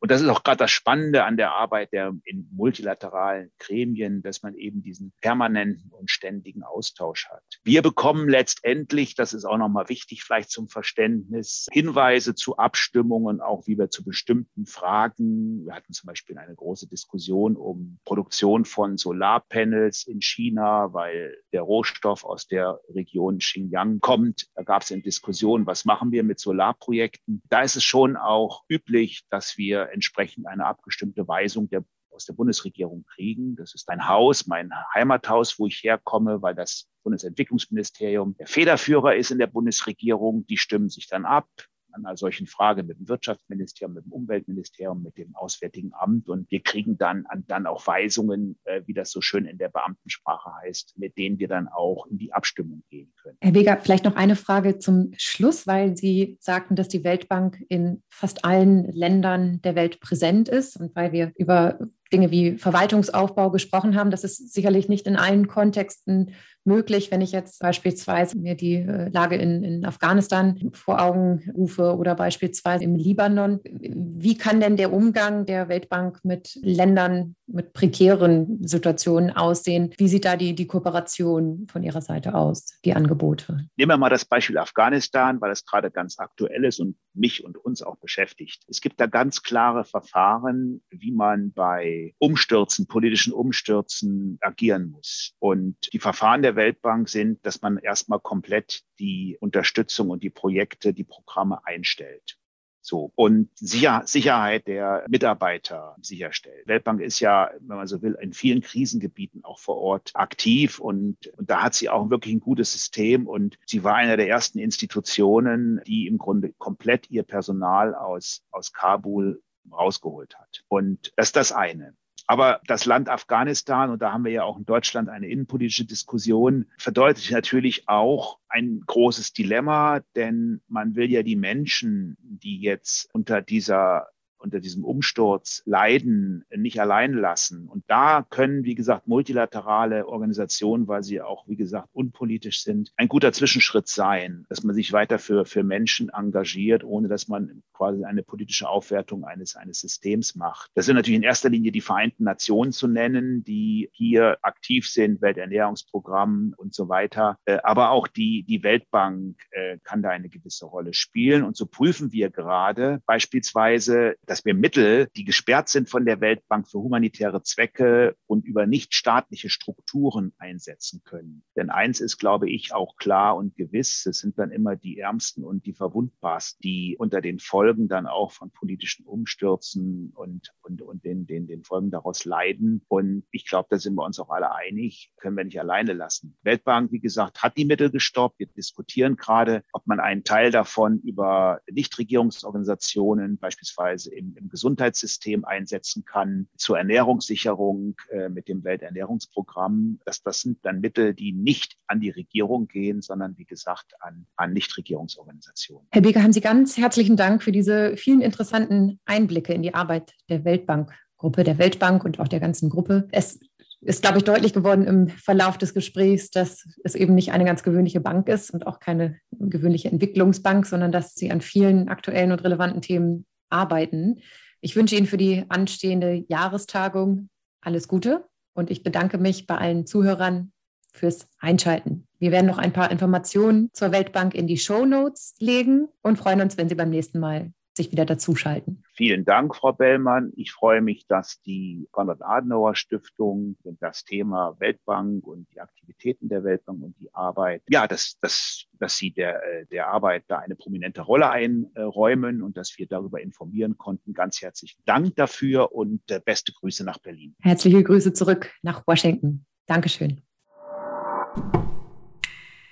Und 0.00 0.10
das 0.10 0.20
ist 0.20 0.28
auch 0.28 0.42
gerade 0.42 0.58
das 0.58 0.70
Spannende 0.70 1.24
an 1.24 1.36
der 1.36 1.52
Arbeit 1.52 1.92
der 1.92 2.14
in 2.24 2.48
multilateralen 2.52 3.50
Gremien, 3.58 4.22
dass 4.22 4.42
man 4.42 4.54
eben 4.54 4.82
diesen 4.82 5.12
permanenten 5.20 5.90
und 5.90 6.10
ständigen 6.10 6.62
Austausch 6.62 7.28
hat. 7.28 7.42
Wir 7.64 7.82
bekommen 7.82 8.28
letztendlich, 8.28 9.14
das 9.14 9.32
ist 9.32 9.44
auch 9.44 9.56
nochmal 9.56 9.88
wichtig 9.88 10.22
vielleicht 10.22 10.50
zum 10.50 10.68
Verständnis, 10.68 11.66
Hinweise 11.72 12.34
zu 12.34 12.56
Abstimmungen, 12.56 13.40
auch 13.40 13.66
wie 13.66 13.78
wir 13.78 13.90
zu 13.90 14.04
bestimmten 14.04 14.66
Fragen, 14.66 15.64
wir 15.64 15.74
hatten 15.74 15.92
zum 15.92 16.06
Beispiel 16.06 16.38
eine 16.38 16.54
große 16.54 16.88
Diskussion 16.88 17.56
um 17.56 17.98
Produktion 18.04 18.64
von 18.64 18.96
Solarpanels 18.96 20.06
in 20.06 20.20
China, 20.20 20.92
weil 20.92 21.36
der 21.52 21.62
Rohstoff 21.62 22.24
aus 22.24 22.46
der 22.46 22.80
Region 22.94 23.38
Xinjiang 23.38 24.00
kommt. 24.00 24.48
Da 24.54 24.62
gab 24.62 24.82
es 24.82 24.92
eine 24.92 25.02
Diskussion, 25.02 25.66
was 25.66 25.84
machen 25.84 26.12
wir 26.12 26.22
mit 26.22 26.38
Solarprojekten? 26.38 27.42
Da 27.48 27.62
ist 27.62 27.76
es 27.76 27.84
schon 27.84 28.16
auch 28.16 28.64
üblich, 28.68 29.24
dass 29.30 29.56
wir 29.56 29.85
entsprechend 29.92 30.46
eine 30.46 30.66
abgestimmte 30.66 31.26
Weisung 31.26 31.68
der, 31.68 31.84
aus 32.10 32.26
der 32.26 32.34
Bundesregierung 32.34 33.04
kriegen. 33.04 33.56
Das 33.56 33.74
ist 33.74 33.88
ein 33.88 34.08
Haus, 34.08 34.46
mein 34.46 34.70
Heimathaus, 34.94 35.58
wo 35.58 35.66
ich 35.66 35.82
herkomme, 35.82 36.42
weil 36.42 36.54
das 36.54 36.88
Bundesentwicklungsministerium 37.02 38.36
der 38.36 38.46
Federführer 38.46 39.16
ist 39.16 39.30
in 39.30 39.38
der 39.38 39.46
Bundesregierung. 39.46 40.46
Die 40.46 40.58
stimmen 40.58 40.88
sich 40.88 41.06
dann 41.06 41.24
ab 41.24 41.48
an 41.96 42.06
einer 42.06 42.16
solchen 42.16 42.46
Frage 42.46 42.82
mit 42.82 42.98
dem 42.98 43.08
Wirtschaftsministerium, 43.08 43.94
mit 43.94 44.04
dem 44.04 44.12
Umweltministerium, 44.12 45.02
mit 45.02 45.16
dem 45.16 45.34
Auswärtigen 45.34 45.92
Amt. 45.94 46.28
Und 46.28 46.50
wir 46.50 46.60
kriegen 46.60 46.98
dann, 46.98 47.24
dann 47.46 47.66
auch 47.66 47.86
Weisungen, 47.86 48.58
äh, 48.64 48.82
wie 48.86 48.94
das 48.94 49.10
so 49.10 49.20
schön 49.20 49.46
in 49.46 49.58
der 49.58 49.68
Beamtensprache 49.68 50.50
heißt, 50.62 50.98
mit 50.98 51.16
denen 51.16 51.38
wir 51.38 51.48
dann 51.48 51.68
auch 51.68 52.06
in 52.06 52.18
die 52.18 52.32
Abstimmung 52.32 52.82
gehen 52.90 53.12
können. 53.20 53.36
Herr 53.40 53.54
Weger, 53.54 53.78
vielleicht 53.82 54.04
noch 54.04 54.16
eine 54.16 54.36
Frage 54.36 54.78
zum 54.78 55.12
Schluss, 55.16 55.66
weil 55.66 55.96
Sie 55.96 56.36
sagten, 56.40 56.76
dass 56.76 56.88
die 56.88 57.04
Weltbank 57.04 57.64
in 57.68 58.02
fast 58.08 58.44
allen 58.44 58.90
Ländern 58.92 59.60
der 59.62 59.74
Welt 59.74 60.00
präsent 60.00 60.48
ist 60.48 60.76
und 60.76 60.94
weil 60.94 61.12
wir 61.12 61.32
über 61.36 61.78
Dinge 62.12 62.30
wie 62.30 62.56
Verwaltungsaufbau 62.56 63.50
gesprochen 63.50 63.96
haben. 63.96 64.10
Das 64.10 64.22
ist 64.22 64.52
sicherlich 64.52 64.88
nicht 64.88 65.06
in 65.06 65.16
allen 65.16 65.48
Kontexten 65.48 66.32
möglich, 66.66 67.10
wenn 67.10 67.20
ich 67.20 67.32
jetzt 67.32 67.60
beispielsweise 67.60 68.38
mir 68.38 68.54
die 68.54 68.74
äh, 68.74 69.08
Lage 69.08 69.36
in, 69.36 69.64
in 69.64 69.84
Afghanistan 69.84 70.70
vor 70.72 71.00
Augen 71.00 71.50
rufe 71.54 71.96
oder 71.96 72.14
beispielsweise 72.14 72.84
im 72.84 72.96
Libanon. 72.96 73.60
Wie 73.64 74.36
kann 74.36 74.60
denn 74.60 74.76
der 74.76 74.92
Umgang 74.92 75.46
der 75.46 75.68
Weltbank 75.68 76.20
mit 76.24 76.58
Ländern 76.62 77.36
mit 77.46 77.72
prekären 77.72 78.66
Situationen 78.66 79.30
aussehen? 79.30 79.92
Wie 79.96 80.08
sieht 80.08 80.24
da 80.24 80.36
die, 80.36 80.54
die 80.54 80.66
Kooperation 80.66 81.66
von 81.70 81.82
Ihrer 81.82 82.00
Seite 82.02 82.34
aus, 82.34 82.66
die 82.84 82.94
Angebote? 82.94 83.68
Nehmen 83.76 83.90
wir 83.90 83.96
mal 83.96 84.10
das 84.10 84.24
Beispiel 84.24 84.58
Afghanistan, 84.58 85.40
weil 85.40 85.52
es 85.52 85.64
gerade 85.64 85.90
ganz 85.90 86.18
aktuell 86.18 86.64
ist 86.64 86.80
und 86.80 86.96
mich 87.14 87.44
und 87.44 87.56
uns 87.56 87.82
auch 87.82 87.96
beschäftigt. 87.96 88.64
Es 88.68 88.80
gibt 88.80 89.00
da 89.00 89.06
ganz 89.06 89.42
klare 89.42 89.84
Verfahren, 89.84 90.82
wie 90.90 91.12
man 91.12 91.52
bei 91.52 92.14
Umstürzen, 92.18 92.86
politischen 92.86 93.32
Umstürzen 93.32 94.38
agieren 94.40 94.90
muss. 94.90 95.32
Und 95.38 95.76
die 95.92 95.98
Verfahren 95.98 96.42
der 96.42 96.55
Weltbank 96.56 97.08
sind, 97.08 97.44
dass 97.46 97.62
man 97.62 97.78
erstmal 97.78 98.20
komplett 98.20 98.82
die 98.98 99.36
Unterstützung 99.40 100.10
und 100.10 100.22
die 100.22 100.30
Projekte, 100.30 100.92
die 100.92 101.04
Programme 101.04 101.64
einstellt. 101.64 102.38
So. 102.86 103.10
Und 103.16 103.50
Sicher 103.58 104.02
Sicherheit 104.06 104.68
der 104.68 105.04
Mitarbeiter 105.08 105.96
sicherstellt. 106.00 106.68
Weltbank 106.68 107.00
ist 107.00 107.18
ja, 107.18 107.50
wenn 107.58 107.78
man 107.78 107.88
so 107.88 108.00
will, 108.00 108.16
in 108.20 108.32
vielen 108.32 108.60
Krisengebieten 108.60 109.44
auch 109.44 109.58
vor 109.58 109.78
Ort 109.78 110.12
aktiv 110.14 110.78
und, 110.78 111.26
und 111.36 111.50
da 111.50 111.64
hat 111.64 111.74
sie 111.74 111.88
auch 111.88 112.10
wirklich 112.10 112.34
ein 112.34 112.40
gutes 112.40 112.72
System 112.72 113.26
und 113.26 113.58
sie 113.66 113.82
war 113.82 113.96
eine 113.96 114.16
der 114.16 114.28
ersten 114.28 114.60
Institutionen, 114.60 115.80
die 115.84 116.06
im 116.06 116.16
Grunde 116.16 116.52
komplett 116.58 117.10
ihr 117.10 117.24
Personal 117.24 117.92
aus, 117.96 118.44
aus 118.52 118.72
Kabul 118.72 119.42
rausgeholt 119.72 120.38
hat. 120.38 120.62
Und 120.68 121.12
das 121.16 121.28
ist 121.28 121.36
das 121.36 121.50
eine. 121.50 121.96
Aber 122.26 122.60
das 122.66 122.86
Land 122.86 123.08
Afghanistan, 123.08 123.90
und 123.90 124.02
da 124.02 124.12
haben 124.12 124.24
wir 124.24 124.32
ja 124.32 124.42
auch 124.42 124.58
in 124.58 124.64
Deutschland 124.64 125.08
eine 125.08 125.28
innenpolitische 125.28 125.84
Diskussion, 125.84 126.66
verdeutlicht 126.76 127.30
natürlich 127.30 127.88
auch 127.88 128.38
ein 128.48 128.82
großes 128.84 129.32
Dilemma, 129.32 130.00
denn 130.16 130.60
man 130.66 130.96
will 130.96 131.10
ja 131.10 131.22
die 131.22 131.36
Menschen, 131.36 132.16
die 132.20 132.60
jetzt 132.60 133.08
unter 133.14 133.42
dieser 133.42 134.08
unter 134.46 134.60
diesem 134.60 134.84
Umsturz 134.84 135.62
leiden, 135.66 136.44
nicht 136.54 136.80
allein 136.80 137.12
lassen. 137.12 137.68
Und 137.68 137.84
da 137.88 138.24
können, 138.28 138.64
wie 138.64 138.74
gesagt, 138.76 139.08
multilaterale 139.08 140.06
Organisationen, 140.06 140.86
weil 140.88 141.02
sie 141.02 141.20
auch, 141.20 141.46
wie 141.48 141.56
gesagt, 141.56 141.88
unpolitisch 141.92 142.62
sind, 142.62 142.92
ein 142.96 143.08
guter 143.08 143.32
Zwischenschritt 143.32 143.88
sein, 143.88 144.46
dass 144.48 144.62
man 144.62 144.74
sich 144.74 144.92
weiter 144.92 145.18
für, 145.18 145.44
für 145.44 145.64
Menschen 145.64 146.10
engagiert, 146.10 146.84
ohne 146.84 147.08
dass 147.08 147.28
man 147.28 147.62
quasi 147.72 148.04
eine 148.04 148.22
politische 148.22 148.68
Aufwertung 148.68 149.24
eines, 149.24 149.56
eines 149.56 149.80
Systems 149.80 150.34
macht. 150.36 150.70
Das 150.74 150.86
sind 150.86 150.96
natürlich 150.96 151.18
in 151.18 151.22
erster 151.22 151.50
Linie 151.50 151.72
die 151.72 151.80
Vereinten 151.80 152.24
Nationen 152.24 152.72
zu 152.72 152.86
nennen, 152.88 153.44
die 153.44 153.90
hier 153.92 154.38
aktiv 154.42 154.88
sind, 154.88 155.20
Welternährungsprogramm 155.20 156.54
und 156.56 156.74
so 156.74 156.88
weiter. 156.88 157.38
Äh, 157.44 157.58
aber 157.62 157.90
auch 157.90 158.06
die, 158.06 158.44
die 158.44 158.62
Weltbank 158.62 159.36
äh, 159.50 159.78
kann 159.82 160.02
da 160.02 160.10
eine 160.10 160.28
gewisse 160.28 160.66
Rolle 160.66 160.94
spielen. 160.94 161.42
Und 161.42 161.56
so 161.56 161.66
prüfen 161.66 162.12
wir 162.12 162.30
gerade 162.30 163.02
beispielsweise, 163.06 164.16
dass 164.24 164.35
wir 164.44 164.54
Mittel, 164.54 165.08
die 165.16 165.24
gesperrt 165.24 165.68
sind 165.68 165.88
von 165.88 166.04
der 166.04 166.20
Weltbank 166.20 166.68
für 166.68 166.78
humanitäre 166.78 167.42
Zwecke 167.42 168.16
und 168.26 168.44
über 168.44 168.66
nichtstaatliche 168.66 169.50
Strukturen 169.50 170.32
einsetzen 170.38 171.02
können. 171.04 171.42
Denn 171.56 171.70
eins 171.70 172.00
ist, 172.00 172.18
glaube 172.18 172.50
ich, 172.50 172.74
auch 172.74 172.96
klar 172.96 173.36
und 173.36 173.56
gewiss, 173.56 174.06
es 174.06 174.18
sind 174.18 174.38
dann 174.38 174.50
immer 174.50 174.76
die 174.76 174.98
Ärmsten 174.98 175.44
und 175.44 175.66
die 175.66 175.74
Verwundbarsten, 175.74 176.60
die 176.62 176.96
unter 176.98 177.20
den 177.20 177.38
Folgen 177.38 177.88
dann 177.88 178.06
auch 178.06 178.32
von 178.32 178.50
politischen 178.50 179.06
Umstürzen 179.06 180.12
und, 180.14 180.52
und, 180.66 180.82
und 180.82 181.04
den, 181.04 181.26
den, 181.26 181.46
den 181.46 181.62
Folgen 181.62 181.90
daraus 181.90 182.24
leiden. 182.24 182.82
Und 182.88 183.24
ich 183.30 183.46
glaube, 183.46 183.68
da 183.70 183.78
sind 183.78 183.94
wir 183.94 184.04
uns 184.04 184.18
auch 184.18 184.30
alle 184.30 184.54
einig, 184.54 185.12
können 185.16 185.36
wir 185.36 185.44
nicht 185.44 185.60
alleine 185.60 185.92
lassen. 185.92 186.36
Weltbank, 186.42 186.92
wie 186.92 187.00
gesagt, 187.00 187.42
hat 187.42 187.56
die 187.56 187.64
Mittel 187.64 187.90
gestoppt. 187.90 188.38
Wir 188.38 188.48
diskutieren 188.48 189.16
gerade, 189.16 189.62
ob 189.72 189.86
man 189.86 190.00
einen 190.00 190.24
Teil 190.24 190.50
davon 190.50 191.00
über 191.00 191.60
Nichtregierungsorganisationen, 191.70 193.38
beispielsweise 193.38 194.12
im, 194.14 194.36
im 194.36 194.48
Gesundheitssystem 194.48 195.44
einsetzen 195.44 196.04
kann, 196.04 196.48
zur 196.56 196.78
Ernährungssicherung 196.78 197.96
äh, 198.10 198.28
mit 198.28 198.48
dem 198.48 198.64
Welternährungsprogramm. 198.64 200.00
Das, 200.04 200.22
das 200.22 200.40
sind 200.40 200.58
dann 200.64 200.80
Mittel, 200.80 201.14
die 201.14 201.32
nicht 201.32 201.76
an 201.86 202.00
die 202.00 202.10
Regierung 202.10 202.66
gehen, 202.66 203.02
sondern 203.02 203.38
wie 203.38 203.44
gesagt 203.44 203.94
an, 204.00 204.26
an 204.36 204.52
Nichtregierungsorganisationen. 204.52 205.86
Herr 205.92 206.02
Beker, 206.02 206.22
haben 206.22 206.32
Sie 206.32 206.40
ganz 206.40 206.76
herzlichen 206.76 207.16
Dank 207.16 207.42
für 207.42 207.52
diese 207.52 207.96
vielen 207.96 208.20
interessanten 208.20 208.98
Einblicke 209.04 209.52
in 209.52 209.62
die 209.62 209.74
Arbeit 209.74 210.14
der 210.28 210.44
Weltbankgruppe, 210.56 211.44
der 211.44 211.58
Weltbank 211.58 212.04
und 212.04 212.20
auch 212.20 212.28
der 212.28 212.40
ganzen 212.40 212.70
Gruppe. 212.70 213.08
Es 213.12 213.40
ist, 213.82 214.02
glaube 214.02 214.18
ich, 214.18 214.24
deutlich 214.24 214.52
geworden 214.52 214.84
im 214.84 215.08
Verlauf 215.08 215.58
des 215.58 215.74
Gesprächs, 215.74 216.30
dass 216.30 216.66
es 216.82 216.94
eben 216.94 217.14
nicht 217.14 217.32
eine 217.32 217.44
ganz 217.44 217.62
gewöhnliche 217.62 218.00
Bank 218.00 218.28
ist 218.28 218.50
und 218.50 218.66
auch 218.66 218.80
keine 218.80 219.18
gewöhnliche 219.30 219.90
Entwicklungsbank, 219.90 220.66
sondern 220.66 220.92
dass 220.92 221.14
Sie 221.14 221.30
an 221.30 221.40
vielen 221.40 221.88
aktuellen 221.88 222.32
und 222.32 222.42
relevanten 222.42 222.80
Themen 222.80 223.26
arbeiten. 223.50 224.20
Ich 224.60 224.74
wünsche 224.76 224.96
Ihnen 224.96 225.06
für 225.06 225.18
die 225.18 225.44
anstehende 225.48 226.24
Jahrestagung 226.28 227.28
alles 227.60 227.86
Gute 227.86 228.24
und 228.54 228.70
ich 228.70 228.82
bedanke 228.82 229.18
mich 229.18 229.46
bei 229.46 229.58
allen 229.58 229.86
Zuhörern 229.86 230.52
fürs 230.92 231.28
Einschalten. 231.38 232.06
Wir 232.18 232.32
werden 232.32 232.46
noch 232.46 232.58
ein 232.58 232.72
paar 232.72 232.90
Informationen 232.90 233.68
zur 233.74 233.92
Weltbank 233.92 234.34
in 234.34 234.46
die 234.46 234.56
Show 234.56 234.86
Notes 234.86 235.34
legen 235.38 235.88
und 236.02 236.16
freuen 236.16 236.40
uns, 236.40 236.56
wenn 236.56 236.68
Sie 236.70 236.74
beim 236.74 236.90
nächsten 236.90 237.20
Mal 237.20 237.52
sich 237.76 237.92
wieder 237.92 238.06
dazuschalten. 238.06 238.82
Vielen 238.94 239.24
Dank, 239.24 239.54
Frau 239.54 239.72
Bellmann. 239.72 240.32
Ich 240.36 240.52
freue 240.52 240.80
mich, 240.80 241.06
dass 241.06 241.40
die 241.42 241.86
Konrad-Adenauer-Stiftung 241.92 243.56
das 243.80 244.04
Thema 244.04 244.56
Weltbank 244.58 245.26
und 245.26 245.46
die 245.52 245.60
Aktivitäten 245.60 246.28
der 246.28 246.44
Weltbank 246.44 246.82
und 246.82 246.94
die 246.98 247.12
Arbeit, 247.14 247.62
ja, 247.68 247.86
dass, 247.86 248.18
dass, 248.20 248.64
dass 248.78 248.96
Sie 248.96 249.10
der, 249.10 249.42
äh, 249.44 249.66
der 249.66 249.88
Arbeit 249.88 250.24
da 250.28 250.38
eine 250.38 250.56
prominente 250.56 251.02
Rolle 251.02 251.30
einräumen 251.30 252.42
und 252.42 252.56
dass 252.56 252.76
wir 252.78 252.86
darüber 252.86 253.20
informieren 253.20 253.76
konnten. 253.76 254.14
Ganz 254.14 254.40
herzlichen 254.40 254.82
Dank 254.86 255.14
dafür 255.16 255.72
und 255.72 256.10
äh, 256.10 256.20
beste 256.24 256.52
Grüße 256.52 256.84
nach 256.84 256.98
Berlin. 256.98 257.36
Herzliche 257.42 257.82
Grüße 257.82 258.12
zurück 258.12 258.52
nach 258.62 258.86
Washington. 258.86 259.44
Dankeschön. 259.66 260.22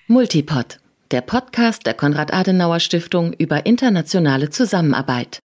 Multipod 0.07 0.84
der 1.15 1.21
Podcast 1.21 1.87
der 1.87 1.95
Konrad-Adenauer-Stiftung 1.95 3.35
über 3.35 3.67
internationale 3.67 4.51
Zusammenarbeit. 4.51 5.44